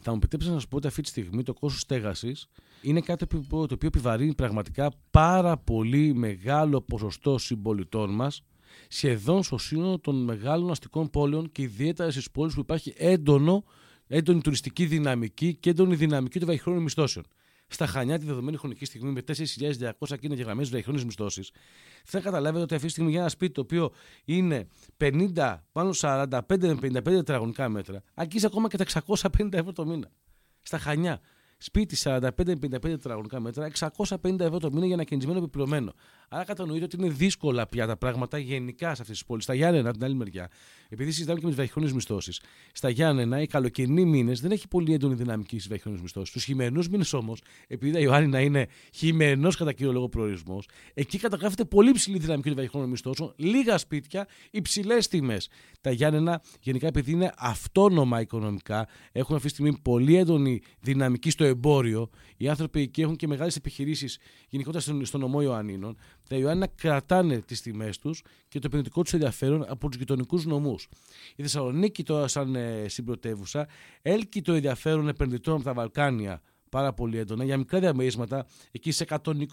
Θα 0.00 0.10
μου 0.10 0.16
επιτρέψετε 0.16 0.54
να 0.54 0.60
σα 0.60 0.66
πω 0.66 0.76
ότι 0.76 0.86
αυτή 0.86 1.02
τη 1.02 1.08
στιγμή 1.08 1.42
το 1.42 1.54
κόστος 1.54 1.80
στέγασης 1.80 2.48
είναι 2.82 3.00
κάτι 3.00 3.26
το 3.26 3.56
οποίο 3.56 3.78
επιβαρύνει 3.82 4.34
πραγματικά 4.34 4.92
πάρα 5.10 5.56
πολύ 5.56 6.14
μεγάλο 6.14 6.80
ποσοστό 6.80 7.38
συμπολιτών 7.38 8.14
μας 8.14 8.42
σχεδόν 8.88 9.42
στο 9.42 9.58
σύνολο 9.58 9.98
των 9.98 10.24
μεγάλων 10.24 10.70
αστικών 10.70 11.10
πόλεων 11.10 11.52
και 11.52 11.62
ιδιαίτερα 11.62 12.10
στις 12.10 12.30
πόλεις 12.30 12.54
που 12.54 12.60
υπάρχει 12.60 12.94
έντονο 12.96 13.64
έντονη 14.06 14.40
τουριστική 14.40 14.86
δυναμική 14.86 15.54
και 15.54 15.70
έντονη 15.70 15.94
δυναμική 15.94 16.38
των 16.38 16.48
βραχυχρόνων 16.48 16.82
μισθώσεων. 16.82 17.24
Στα 17.68 17.86
Χανιά, 17.86 18.18
τη 18.18 18.24
δεδομένη 18.24 18.56
χρονική 18.56 18.84
στιγμή, 18.84 19.10
με 19.10 19.22
4.200 19.26 20.18
κίνητα 20.20 20.42
γραμμέ 20.42 20.64
βραχυχρόνε 20.64 21.04
μισθώσεις, 21.04 21.50
θα 22.04 22.20
καταλάβετε 22.20 22.62
ότι 22.62 22.74
αυτή 22.74 22.86
τη 22.86 22.92
στιγμή 22.92 23.10
για 23.10 23.20
ένα 23.20 23.28
σπίτι 23.28 23.52
το 23.52 23.60
οποίο 23.60 23.92
είναι 24.24 24.68
50, 24.98 25.56
πάνω 25.72 25.90
45 25.94 26.38
με 26.58 26.78
55 26.82 27.02
τετραγωνικά 27.02 27.68
μέτρα, 27.68 28.02
αγγίζει 28.14 28.46
ακόμα 28.46 28.68
και 28.68 28.76
τα 28.76 28.84
650 29.06 29.52
ευρώ 29.52 29.72
το 29.72 29.86
μήνα. 29.86 30.10
Στα 30.62 30.78
Χανιά, 30.78 31.20
σπίτι 31.58 31.96
45-55 32.02 32.30
τετραγωνικά 32.80 33.40
μέτρα, 33.40 33.70
650 33.78 34.40
ευρώ 34.40 34.58
το 34.58 34.72
μήνα 34.72 34.84
για 34.86 34.94
ένα 34.94 35.04
κινησμένο 35.04 35.38
επιπληρωμένο. 35.38 35.92
Άρα 36.28 36.44
κατανοείτε 36.44 36.84
ότι 36.84 36.96
είναι 36.96 37.08
δύσκολα 37.08 37.66
πια 37.66 37.86
τα 37.86 37.96
πράγματα 37.96 38.38
γενικά 38.38 38.94
σε 38.94 39.02
αυτές 39.02 39.16
τις 39.16 39.24
πόλεις. 39.26 39.44
Στα 39.44 39.54
Γιάννενα, 39.54 39.88
από 39.88 39.98
την 39.98 40.06
άλλη 40.06 40.14
μεριά, 40.14 40.50
επειδή 40.88 41.10
συζητάμε 41.10 41.38
και 41.38 41.44
με 41.44 41.50
τις 41.50 41.56
βραχυχρόνιε 41.56 41.92
μισθώσεις, 41.92 42.40
στα 42.72 42.88
Γιάννενα 42.88 43.40
οι 43.40 43.46
καλοκαιρινοί 43.46 44.04
μήνες 44.04 44.40
δεν 44.40 44.50
έχει 44.50 44.68
πολύ 44.68 44.92
έντονη 44.92 45.14
δυναμική 45.14 45.54
στις 45.54 45.66
βραχυχρόνιε 45.66 46.00
μισθώσεις. 46.02 46.32
Του 46.32 46.40
χειμερινούς 46.40 46.88
μήνες 46.88 47.12
όμως, 47.12 47.40
επειδή 47.66 47.92
τα 47.92 47.98
Ιωάννη 47.98 48.44
είναι 48.44 48.66
χειμερινός 48.92 49.56
κατά 49.56 49.72
κύριο 49.72 49.92
λόγο 49.92 50.08
προορισμός, 50.08 50.68
εκεί 50.94 51.18
καταγράφεται 51.18 51.64
πολύ 51.64 51.92
ψηλή 51.92 52.18
δυναμική 52.18 52.46
των 52.46 52.54
βραχυχρόνιων 52.54 52.90
μισθώσεων, 52.90 53.32
λίγα 53.36 53.78
σπίτια, 53.78 54.26
υψηλές 54.50 55.08
τιμές. 55.08 55.48
Τα 55.80 55.90
Γιάννενα, 55.90 56.42
γενικά 56.60 56.86
επειδή 56.86 57.12
είναι 57.12 57.32
αυτόνομα 57.36 58.20
οικονομικά, 58.20 58.88
έχουν 59.12 59.34
αυτή 59.34 59.48
τη 59.48 59.52
στιγμή 59.52 59.78
πολύ 59.82 60.16
έντονη 60.16 60.60
δυναμική 60.80 61.30
στο 61.30 61.44
εμπόριο. 61.44 62.10
Οι 62.36 62.48
άνθρωποι 62.48 62.80
εκεί 62.80 63.00
έχουν 63.00 63.16
και 63.16 63.26
μεγάλες 63.26 63.56
επιχειρήσεις 63.56 64.18
γενικότερα 64.48 64.82
στον, 64.82 65.04
στον 65.04 65.20
νομό 65.20 65.40
Ιωαννίνων 65.42 65.96
τα 66.28 66.36
Ιωάννινα 66.36 66.66
κρατάνε 66.66 67.38
τις 67.38 67.62
τιμές 67.62 67.98
τους 67.98 68.22
και 68.48 68.58
το 68.58 68.66
επενδυτικό 68.66 69.02
τους 69.02 69.12
ενδιαφέρον 69.12 69.64
από 69.68 69.88
τους 69.88 69.98
γειτονικούς 69.98 70.44
νομούς. 70.44 70.88
Η 71.36 71.42
Θεσσαλονίκη 71.42 72.02
τώρα, 72.02 72.28
σαν 72.28 72.54
ε, 72.54 72.88
συμπρωτεύουσα, 72.88 73.68
έλκει 74.02 74.42
το 74.42 74.52
ενδιαφέρον 74.52 75.08
επενδυτών 75.08 75.54
από 75.54 75.64
τα 75.64 75.72
Βαλκάνια 75.72 76.42
πάρα 76.76 76.92
πολύ 76.92 77.18
έντονα 77.18 77.44
για 77.44 77.56
μικρά 77.56 77.78
διαμερίσματα, 77.78 78.46
εκεί 78.70 78.90
σε 78.90 79.04
120, 79.08 79.44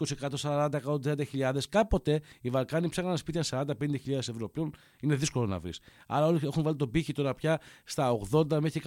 140, 0.42 0.70
130 0.86 1.28
χιλιάδες. 1.28 1.70
Κάποτε 1.70 2.22
οι 2.42 2.50
Βαλκάνοι 2.50 2.90
ψάχναν 2.90 3.18
σπίτια 3.18 3.44
40-50 3.50 4.00
χιλιάδες 4.02 4.28
ευρώ. 4.28 4.50
Πλέον 4.50 4.74
είναι 5.02 5.16
δύσκολο 5.16 5.46
να 5.46 5.60
βρεις. 5.60 5.80
Άρα 6.08 6.26
όλοι 6.26 6.40
έχουν 6.44 6.64
βάλει 6.64 6.76
τον 6.76 6.92
πύχη 6.92 7.14
τώρα 7.14 7.36
πια 7.36 7.60
στα 7.84 8.20
80 8.32 8.60
μέχρι 8.60 8.82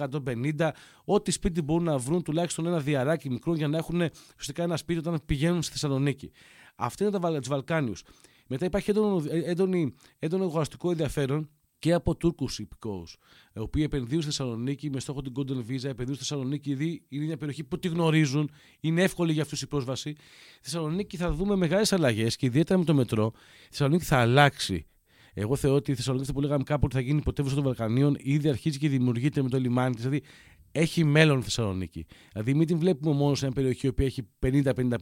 150. 0.57 0.69
Ό,τι 1.05 1.31
σπίτι 1.31 1.61
μπορούν 1.61 1.83
να 1.83 1.97
βρουν, 1.97 2.23
τουλάχιστον 2.23 2.65
ένα 2.65 2.79
διαράκι 2.79 3.29
μικρό 3.29 3.55
για 3.55 3.67
να 3.67 3.77
έχουν 3.77 4.01
ουσιαστικά 4.29 4.63
ένα 4.63 4.77
σπίτι 4.77 4.99
όταν 4.99 5.19
πηγαίνουν 5.25 5.61
στη 5.61 5.71
Θεσσαλονίκη. 5.71 6.31
Αυτή 6.79 7.03
είναι 7.03 7.19
τα 7.19 7.39
Βαλκάνιους. 7.47 8.03
Μετά 8.47 8.65
υπάρχει 8.65 8.89
έντονο, 8.89 9.23
έντονο, 9.29 9.91
έντονο 10.19 10.43
αγοραστικό 10.43 10.91
ενδιαφέρον 10.91 11.49
και 11.79 11.93
από 11.93 12.15
Τούρκους 12.15 12.59
υπηκόους, 12.59 13.17
οι 13.55 13.59
οποίοι 13.59 13.83
επενδύουν 13.85 14.21
στη 14.21 14.31
Θεσσαλονίκη 14.31 14.89
με 14.89 14.99
στόχο 14.99 15.21
την 15.21 15.33
Golden 15.35 15.57
Visa, 15.57 15.83
επενδύουν 15.83 16.15
στη 16.15 16.17
Θεσσαλονίκη, 16.17 16.69
ήδη 16.69 17.05
είναι 17.09 17.25
μια 17.25 17.37
περιοχή 17.37 17.63
που 17.63 17.79
τη 17.79 17.87
γνωρίζουν, 17.87 18.51
είναι 18.79 19.03
εύκολη 19.03 19.33
για 19.33 19.41
αυτούς 19.41 19.61
η 19.61 19.67
πρόσβαση. 19.67 20.15
Στη 20.53 20.59
Θεσσαλονίκη 20.61 21.17
θα 21.17 21.31
δούμε 21.31 21.55
μεγάλες 21.55 21.93
αλλαγές 21.93 22.35
και 22.35 22.45
ιδιαίτερα 22.45 22.79
με 22.79 22.85
το 22.85 22.93
μετρό. 22.93 23.31
Η 23.63 23.67
Θεσσαλονίκη 23.69 24.03
θα 24.03 24.17
αλλάξει. 24.17 24.85
Εγώ 25.33 25.55
θεωρώ 25.55 25.77
ότι 25.77 25.91
η 25.91 25.95
Θεσσαλονίκη 25.95 26.33
που 26.33 26.41
λέγαμε 26.41 26.63
κάπου 26.63 26.81
ότι 26.85 26.95
θα 26.95 27.01
γίνει 27.01 27.21
πρωτεύουσα 27.21 27.55
των 27.55 27.63
Βαλκανίων, 27.63 28.15
ήδη 28.19 28.49
αρχίζει 28.49 28.77
και 28.77 28.89
δημιουργείται 28.89 29.41
με 29.41 29.49
το 29.49 29.59
λιμάνι 29.59 29.93
της. 29.95 30.03
Δηλαδή 30.03 30.23
έχει 30.71 31.03
μέλλον 31.03 31.43
Θεσσαλονίκη. 31.43 32.05
Δηλαδή, 32.31 32.53
μην 32.53 32.67
την 32.67 32.77
βλέπουμε 32.77 33.15
μόνο 33.15 33.35
σε 33.35 33.45
μια 33.45 33.53
περιοχή 33.53 33.93
που 33.93 34.03
έχει 34.03 34.27
50, 34.45 34.73
55 34.73 34.95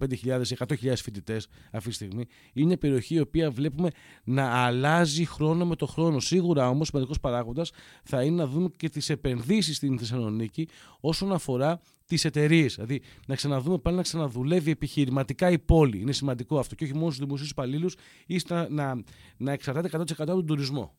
100.000 0.57 0.93
φοιτητές 0.95 1.47
αυτή 1.71 1.89
τη 1.89 1.95
στιγμή. 1.95 2.25
Είναι 2.53 2.67
μια 2.67 2.77
περιοχή 2.77 3.15
η 3.15 3.19
οποία 3.19 3.51
βλέπουμε 3.51 3.89
να 4.23 4.43
αλλάζει 4.43 5.25
χρόνο 5.25 5.65
με 5.65 5.75
το 5.75 5.85
χρόνο. 5.85 6.19
Σίγουρα 6.19 6.69
όμως, 6.69 6.87
σημαντικό 6.87 7.13
παράγοντας 7.21 7.71
θα 8.03 8.23
είναι 8.23 8.35
να 8.35 8.47
δούμε 8.47 8.69
και 8.77 8.89
τις 8.89 9.09
επενδύσεις 9.09 9.75
στην 9.75 9.99
Θεσσαλονίκη 9.99 10.67
όσον 10.99 11.31
αφορά 11.31 11.79
τις 12.05 12.25
εταιρείες. 12.25 12.75
Δηλαδή, 12.75 13.01
να 13.27 13.35
ξαναδούμε 13.35 13.77
πάλι 13.77 13.95
να 13.95 14.01
ξαναδουλεύει 14.01 14.71
επιχειρηματικά 14.71 15.49
η 15.49 15.59
πόλη. 15.59 15.99
Είναι 15.99 16.11
σημαντικό 16.11 16.59
αυτό. 16.59 16.75
Και 16.75 16.83
όχι 16.83 16.93
μόνο 16.93 17.11
στους 17.11 17.25
δημοσίους 17.25 17.49
υπαλλήλους 17.49 17.95
ή 18.27 18.41
να, 18.47 18.69
να, 18.69 19.03
να 19.37 19.51
εξαρτάται 19.51 19.89
100% 19.91 20.03
από 20.17 20.25
τον 20.25 20.45
τουρισμό. 20.45 20.95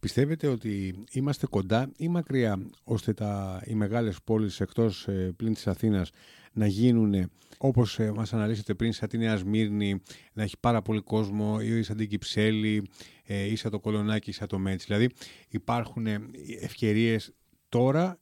Πιστεύετε 0.00 0.46
ότι 0.46 1.04
είμαστε 1.10 1.46
κοντά 1.46 1.90
ή 1.96 2.08
μακριά 2.08 2.58
ώστε 2.84 3.12
τα, 3.12 3.62
οι 3.64 3.74
μεγάλες 3.74 4.16
πόλεις 4.24 4.60
εκτός 4.60 5.08
ε, 5.08 5.32
πλήν 5.36 5.54
της 5.54 5.66
Αθήνας 5.66 6.10
να 6.52 6.66
γίνουν 6.66 7.30
όπως 7.58 7.98
ε, 7.98 8.12
μας 8.12 8.32
αναλύσετε 8.32 8.74
πριν 8.74 8.92
σαν 8.92 9.08
τη 9.08 9.18
Νέα 9.18 9.36
Σμύρνη 9.36 10.02
να 10.32 10.42
έχει 10.42 10.58
πάρα 10.60 10.82
πολύ 10.82 11.00
κόσμο 11.00 11.58
ή 11.62 11.82
σαν 11.82 11.96
την 11.96 12.08
Κυψέλη 12.08 12.88
ε, 13.24 13.44
ή 13.44 13.56
σαν 13.56 13.70
το 13.70 13.80
Κολονάκι 13.80 14.30
ή 14.30 14.32
σαν 14.32 14.48
το 14.48 14.58
Μέτς. 14.58 14.84
Δηλαδή 14.84 15.10
υπάρχουν 15.48 16.06
ε, 16.06 16.20
ευκαιρίες 16.60 17.32
τώρα 17.68 18.18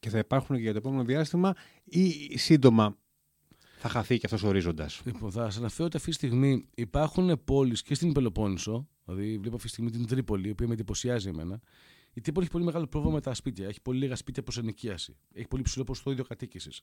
και 0.00 0.10
θα 0.10 0.18
υπάρχουν 0.18 0.56
και 0.56 0.62
για 0.62 0.72
το 0.72 0.78
επόμενο 0.78 1.04
διάστημα 1.04 1.54
ή 1.84 2.38
σύντομα 2.38 2.96
θα 3.80 3.88
χαθεί 3.88 4.18
και 4.18 4.26
αυτός 4.26 4.42
ο 4.42 4.48
ορίζοντας; 4.48 5.00
Λοιπόν, 5.04 5.30
θα 5.30 5.44
σας 5.44 5.56
αναφέρω 5.56 5.84
ότι 5.84 5.96
αυτή 5.96 6.08
τη 6.08 6.16
στιγμή 6.16 6.66
υπάρχουν 6.74 7.40
πόλεις 7.44 7.82
και 7.82 7.94
στην 7.94 8.12
Πελοπόννησο 8.12 8.88
Δηλαδή, 9.08 9.38
βλέπω 9.38 9.54
αυτή 9.54 9.66
τη 9.66 9.72
στιγμή 9.72 9.90
την 9.90 10.06
Τρίπολη, 10.06 10.48
η 10.48 10.50
οποία 10.50 10.66
με 10.66 10.72
εντυπωσιάζει 10.72 11.28
εμένα. 11.28 11.60
Η 12.12 12.20
Τρίπολη 12.20 12.44
έχει 12.44 12.52
πολύ 12.52 12.64
μεγάλο 12.64 12.86
πρόβλημα 12.86 13.14
με 13.14 13.20
τα 13.20 13.34
σπίτια. 13.34 13.68
Έχει 13.68 13.80
πολύ 13.82 13.98
λίγα 13.98 14.16
σπίτια 14.16 14.42
προς 14.42 14.58
ενοικίαση. 14.58 15.16
Έχει 15.32 15.48
πολύ 15.48 15.62
ψηλό 15.62 15.84
ποσοστό 15.84 16.10
ιδιοκατοίκησης. 16.10 16.80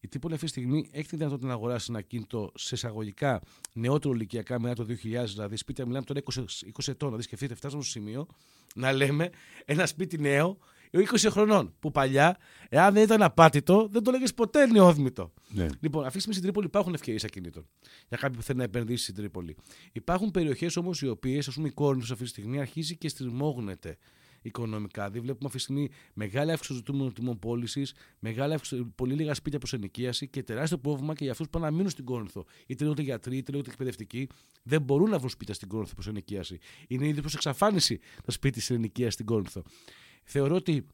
Η 0.00 0.08
Τρίπολη 0.08 0.34
αυτή 0.34 0.46
τη 0.46 0.52
στιγμή 0.52 0.88
έχει 0.92 1.08
τη 1.08 1.16
δυνατότητα 1.16 1.46
να 1.46 1.52
αγοράσει 1.52 1.86
ένα 1.90 2.00
κίνητο 2.00 2.52
σε 2.54 2.74
εισαγωγικά 2.74 3.42
νεότερο 3.72 4.14
ηλικιακά 4.14 4.60
μετά 4.60 4.74
το 4.74 4.86
2000, 5.02 5.24
δηλαδή 5.24 5.56
σπίτια 5.56 5.86
μιλάμε 5.86 6.04
τώρα 6.04 6.20
20, 6.34 6.40
20 6.40 6.44
ετών. 6.88 7.08
Δηλαδή, 7.08 7.22
σκεφτείτε, 7.22 7.54
φτάσαμε 7.54 7.82
στο 7.82 7.90
σημείο 7.90 8.26
να 8.74 8.92
λέμε 8.92 9.30
ένα 9.64 9.86
σπίτι 9.86 10.20
νέο 10.20 10.58
20 10.92 11.26
χρονών. 11.30 11.74
Που 11.78 11.90
παλιά, 11.90 12.36
εάν 12.68 12.94
δεν 12.94 13.02
ήταν 13.02 13.22
απάτητο, 13.22 13.88
δεν 13.90 14.02
το 14.02 14.10
λέγες 14.10 14.34
ποτέ 14.34 14.66
νεόδμητο. 14.66 15.32
Ναι. 15.48 15.66
Λοιπόν, 15.80 16.02
αυτή 16.02 16.12
τη 16.12 16.18
στιγμή 16.18 16.32
στην 16.32 16.42
Τρίπολη 16.42 16.66
υπάρχουν 16.66 16.94
ευκαιρίες 16.94 17.24
ακινήτων 17.24 17.68
για 18.08 18.16
κάποιον 18.16 18.32
που 18.32 18.42
θέλει 18.42 18.58
να 18.58 18.64
επενδύσει 18.64 19.02
στην 19.02 19.14
Τρίπολη. 19.14 19.56
Υπάρχουν 19.92 20.30
περιοχές 20.30 20.76
όμως 20.76 21.02
οι 21.02 21.08
οποίες, 21.08 21.48
ας 21.48 21.54
πούμε, 21.54 21.68
η 21.68 21.72
Κόρινθο 21.72 22.08
αυτή 22.12 22.24
τη 22.24 22.30
στιγμή 22.30 22.60
αρχίζει 22.60 22.96
και 22.96 23.08
στριμώγνεται 23.08 23.98
οικονομικά. 24.42 25.02
Δηλαδή, 25.02 25.20
βλέπουμε 25.20 25.44
αυτή 25.46 25.56
τη 25.56 25.62
στιγμή 25.62 25.88
μεγάλη 26.14 26.52
αύξηση 26.52 26.82
των 26.82 27.12
τιμών 27.12 27.38
πώλησης, 27.38 27.94
πολύ 28.94 29.14
λίγα 29.14 29.34
σπίτια 29.34 29.58
προς 29.58 29.72
ενοικίαση 29.72 30.28
και 30.28 30.42
τεράστιο 30.42 30.78
πρόβλημα 30.78 31.14
και 31.14 31.22
για 31.22 31.32
αυτούς 31.32 31.46
που 31.46 31.58
πάνε 31.58 31.70
να 31.70 31.76
μείνουν 31.76 31.90
στην 31.90 32.04
Κόρινθο. 32.04 32.44
Είτε 32.66 32.82
λέγονται 32.82 33.02
γιατροί, 33.02 33.36
είτε 33.36 33.50
λέγονται 33.50 33.70
εκπαιδευτικοί, 33.70 34.28
δεν 34.62 34.82
μπορούν 34.82 35.10
να 35.10 35.18
βρουν 35.18 35.30
σπίτια 35.30 35.54
στην 35.54 35.68
Κόρινθο 35.68 35.94
προς 35.94 36.06
ενοικίαση. 36.06 36.58
Είναι 36.88 37.06
ήδη 37.06 37.20
προς 37.20 37.34
εξαφάνιση 37.34 38.00
τα 38.24 38.30
σπίτια 38.30 38.62
στην 38.62 38.76
ενοικία 38.76 39.10
στην 39.10 39.26
Κόρινθο. 39.26 39.62
Θεωρώ 40.30 40.54
ότι 40.54 40.86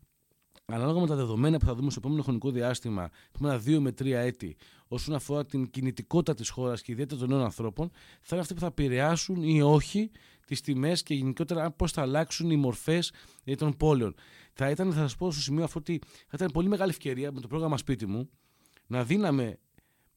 ανάλογα 0.65 1.01
με 1.01 1.07
τα 1.07 1.15
δεδομένα 1.15 1.59
που 1.59 1.65
θα 1.65 1.75
δούμε 1.75 1.91
στο 1.91 2.01
επόμενο 2.03 2.23
χρονικό 2.23 2.51
διάστημα, 2.51 3.09
επόμενα 3.35 3.59
δύο 3.59 3.81
με 3.81 3.93
τρία 3.93 4.21
έτη, 4.21 4.57
όσον 4.89 5.15
αφορά 5.15 5.47
την 5.47 5.71
κινητικότητα 5.71 6.35
της 6.35 6.49
χώρας 6.49 6.83
και 6.83 6.93
ιδιαίτερα 6.93 7.21
των 7.21 7.29
νέων 7.29 7.43
ανθρώπων, 7.43 7.91
θα 8.21 8.29
είναι 8.31 8.41
αυτοί 8.41 8.55
που 8.55 8.61
θα 8.61 8.67
επηρεάσουν 8.67 9.43
ή 9.43 9.63
όχι 9.63 10.11
τις 10.47 10.61
τιμές 10.61 11.03
και 11.03 11.15
γενικότερα 11.15 11.71
πώς 11.71 11.93
θα 11.93 12.03
αλλάξουν 12.03 12.51
οι 12.51 12.57
μορφές 12.57 13.13
ε, 13.45 13.55
των 13.55 13.77
πόλεων. 13.77 14.15
Θα 14.53 14.71
ήταν, 14.71 14.93
θα 14.93 15.01
σας 15.01 15.17
πω 15.17 15.31
στο 15.31 15.41
σημείο 15.41 15.65
αυτό 15.65 15.79
ότι 15.79 16.01
θα 16.07 16.33
ήταν 16.35 16.51
πολύ 16.53 16.69
μεγάλη 16.69 16.91
ευκαιρία 16.91 17.33
με 17.33 17.41
το 17.41 17.49
πρόγραμμα 17.49 17.77
σπίτι 17.77 18.07
μου 18.07 18.31
να 18.87 19.05
δίναμε 19.05 19.59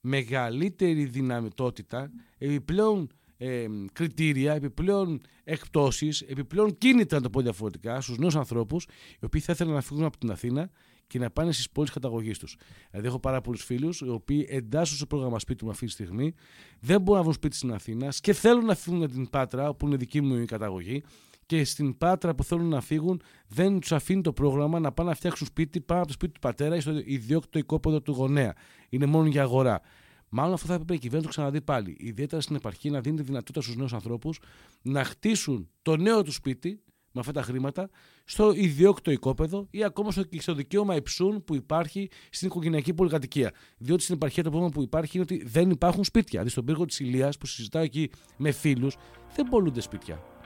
μεγαλύτερη 0.01 1.05
δυναμητότητα, 1.05 2.11
επιπλέον 2.37 3.09
ε, 3.37 3.65
κριτήρια, 3.93 4.53
επιπλέον 4.53 5.21
εκπτώσεις, 5.43 6.21
επιπλέον 6.21 6.77
κίνητρα, 6.77 7.17
να 7.17 7.23
το 7.23 7.29
πω 7.29 7.41
διαφορετικά, 7.41 8.01
στους 8.01 8.17
νέους 8.17 8.35
ανθρώπους, 8.35 8.83
οι 9.19 9.25
οποίοι 9.25 9.41
θα 9.41 9.51
ήθελαν 9.51 9.73
να 9.73 9.81
φύγουν 9.81 10.03
από 10.03 10.17
την 10.17 10.31
Αθήνα 10.31 10.69
και 11.07 11.19
να 11.19 11.29
πάνε 11.29 11.51
στις 11.51 11.69
πόλεις 11.69 11.91
καταγωγής 11.91 12.37
τους. 12.39 12.57
Δηλαδή, 12.89 13.07
έχω 13.07 13.19
πάρα 13.19 13.41
πολλούς 13.41 13.63
φίλους, 13.63 13.99
οι 13.99 14.09
οποίοι 14.09 14.47
εντάσσουν 14.49 14.97
στο 14.97 15.05
πρόγραμμα 15.05 15.39
σπίτι 15.39 15.65
μου 15.65 15.69
αυτή 15.69 15.85
τη 15.85 15.91
στιγμή, 15.91 16.33
δεν 16.79 17.01
μπορούν 17.01 17.15
να 17.15 17.21
βρουν 17.21 17.33
σπίτι 17.33 17.55
στην 17.55 17.73
Αθήνα 17.73 18.13
και 18.21 18.33
θέλουν 18.33 18.65
να 18.65 18.75
φύγουν 18.75 19.03
από 19.03 19.13
την 19.13 19.29
Πάτρα, 19.29 19.69
όπου 19.69 19.87
είναι 19.87 19.95
δική 19.95 20.21
μου 20.21 20.35
η 20.35 20.45
καταγωγή, 20.45 21.03
και 21.45 21.63
στην 21.63 21.97
Πάτρα 21.97 22.35
που 22.35 22.43
θέλουν 22.43 22.67
να 22.67 22.81
φύγουν, 22.81 23.21
δεν 23.47 23.79
τους 23.79 23.91
αφήνει 23.91 24.21
το 24.21 24.33
πρόγραμμα 24.33 24.79
να 24.79 24.91
πάνε 24.91 25.09
να 25.09 25.15
φτιάξουν 25.15 25.47
σπίτι 25.47 25.81
πάνω 25.81 25.99
από 25.99 26.07
το 26.07 26.13
σπίτι 26.13 26.33
του 26.33 26.39
πατέρα 26.39 26.75
ή 26.75 26.79
στο 26.79 27.01
ιδιόκτητο 27.05 27.59
οικόπεδο 27.59 28.01
του 28.01 28.11
γονέα. 28.11 28.53
Είναι 28.89 29.05
μόνο 29.05 29.27
για 29.27 29.41
αγορά. 29.41 29.81
Μάλλον 30.29 30.53
αυτό 30.53 30.67
θα 30.67 30.73
έπρεπε 30.73 30.93
η 30.93 30.97
κυβέρνηση 30.97 31.27
να 31.27 31.33
το 31.33 31.39
ξαναδεί 31.39 31.61
πάλι. 31.61 31.97
Ιδιαίτερα 31.99 32.41
στην 32.41 32.55
επαρχία 32.55 32.91
να 32.91 33.01
δίνει 33.01 33.17
τη 33.17 33.23
δυνατότητα 33.23 33.61
στους 33.61 33.75
νέους 33.75 33.93
ανθρώπους 33.93 34.39
να 34.81 35.03
χτίσουν 35.03 35.69
το 35.81 35.97
νέο 35.97 36.21
τους 36.21 36.35
σπίτι 36.35 36.81
με 37.11 37.19
αυτά 37.19 37.31
τα 37.31 37.41
χρήματα 37.41 37.89
στο 38.25 38.51
ιδιόκτητο 38.55 39.11
οικόπεδο 39.11 39.67
ή 39.69 39.83
ακόμα 39.83 40.11
στο, 40.11 40.23
στο 40.37 40.53
δικαίωμα 40.53 40.95
υψούν 40.95 41.43
που 41.43 41.55
υπάρχει 41.55 42.09
στην 42.29 42.47
οικογενειακή 42.47 42.93
πολυκατοικία. 42.93 43.51
Διότι 43.77 44.03
στην 44.03 44.15
επαρχία 44.15 44.43
το 44.43 44.49
πρόβλημα 44.49 44.73
που 44.73 44.81
υπάρχει 44.81 45.17
είναι 45.17 45.25
ότι 45.29 45.43
δεν 45.45 45.69
υπάρχουν 45.69 46.03
σπίτια. 46.03 46.29
Δηλαδή 46.29 46.49
στον 46.49 46.65
πύργο 46.65 46.85
της 46.85 46.99
Ηλίας 46.99 47.37
που 47.37 47.45
συζητάω 47.45 47.83
εκεί 47.83 48.09
με 48.37 48.51
φίλους, 48.51 48.95
δεν 49.35 49.47
πολλούνται 49.49 49.81
σπίτια 49.81 50.36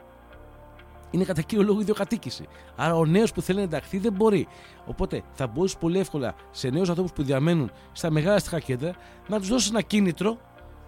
είναι 1.12 1.24
κατά 1.24 1.42
κύριο 1.42 1.64
λόγο 1.64 1.82
ιδιοκατοίκηση. 1.82 2.48
Άρα 2.76 2.96
ο 2.96 3.06
νέος 3.06 3.32
που 3.32 3.42
θέλει 3.42 3.58
να 3.58 3.64
ενταχθεί 3.64 3.98
δεν 3.98 4.14
μπορεί. 4.14 4.48
Οπότε 4.86 5.22
θα 5.32 5.48
μπορούσε 5.48 5.76
πολύ 5.80 6.00
εύκολα 6.00 6.36
σε 6.52 6.70
νέους 6.70 6.90
ανθρώπους 6.90 7.12
που 7.14 7.24
διαμένουν 7.24 7.72
στα 7.92 8.12
μεγάλα 8.12 8.36
αστικά 8.36 8.60
κέντρα 8.60 8.94
να 9.28 9.40
τους 9.40 9.48
δώσεις 9.48 9.70
ένα 9.70 9.82
κίνητρο 9.82 10.38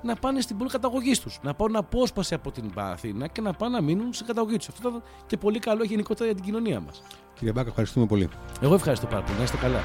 να 0.03 0.15
πάνε 0.15 0.41
στην 0.41 0.57
πόλη 0.57 0.69
καταγωγής 0.69 1.19
τους. 1.19 1.39
Να 1.43 1.53
πάρουν 1.53 1.75
απόσπαση 1.75 2.33
από 2.33 2.51
την 2.51 2.71
Αθήνα 2.75 3.27
και 3.27 3.41
να 3.41 3.53
πάνε 3.53 3.75
να 3.75 3.81
μείνουν 3.81 4.13
στην 4.13 4.27
καταγωγή 4.27 4.57
τους. 4.57 4.67
Αυτό 4.67 4.89
ήταν 4.89 5.03
και 5.25 5.37
πολύ 5.37 5.59
καλό 5.59 5.83
γενικότερα 5.83 6.25
για 6.25 6.35
την 6.35 6.43
κοινωνία 6.43 6.79
μας. 6.79 7.01
Κύριε 7.33 7.53
Μπάκα, 7.53 7.69
ευχαριστούμε 7.69 8.05
πολύ. 8.05 8.29
Εγώ 8.61 8.73
ευχαριστώ 8.73 9.07
πάρα 9.07 9.21
πολύ. 9.21 9.37
Να 9.37 9.43
είστε 9.43 9.57
καλά. 9.57 9.79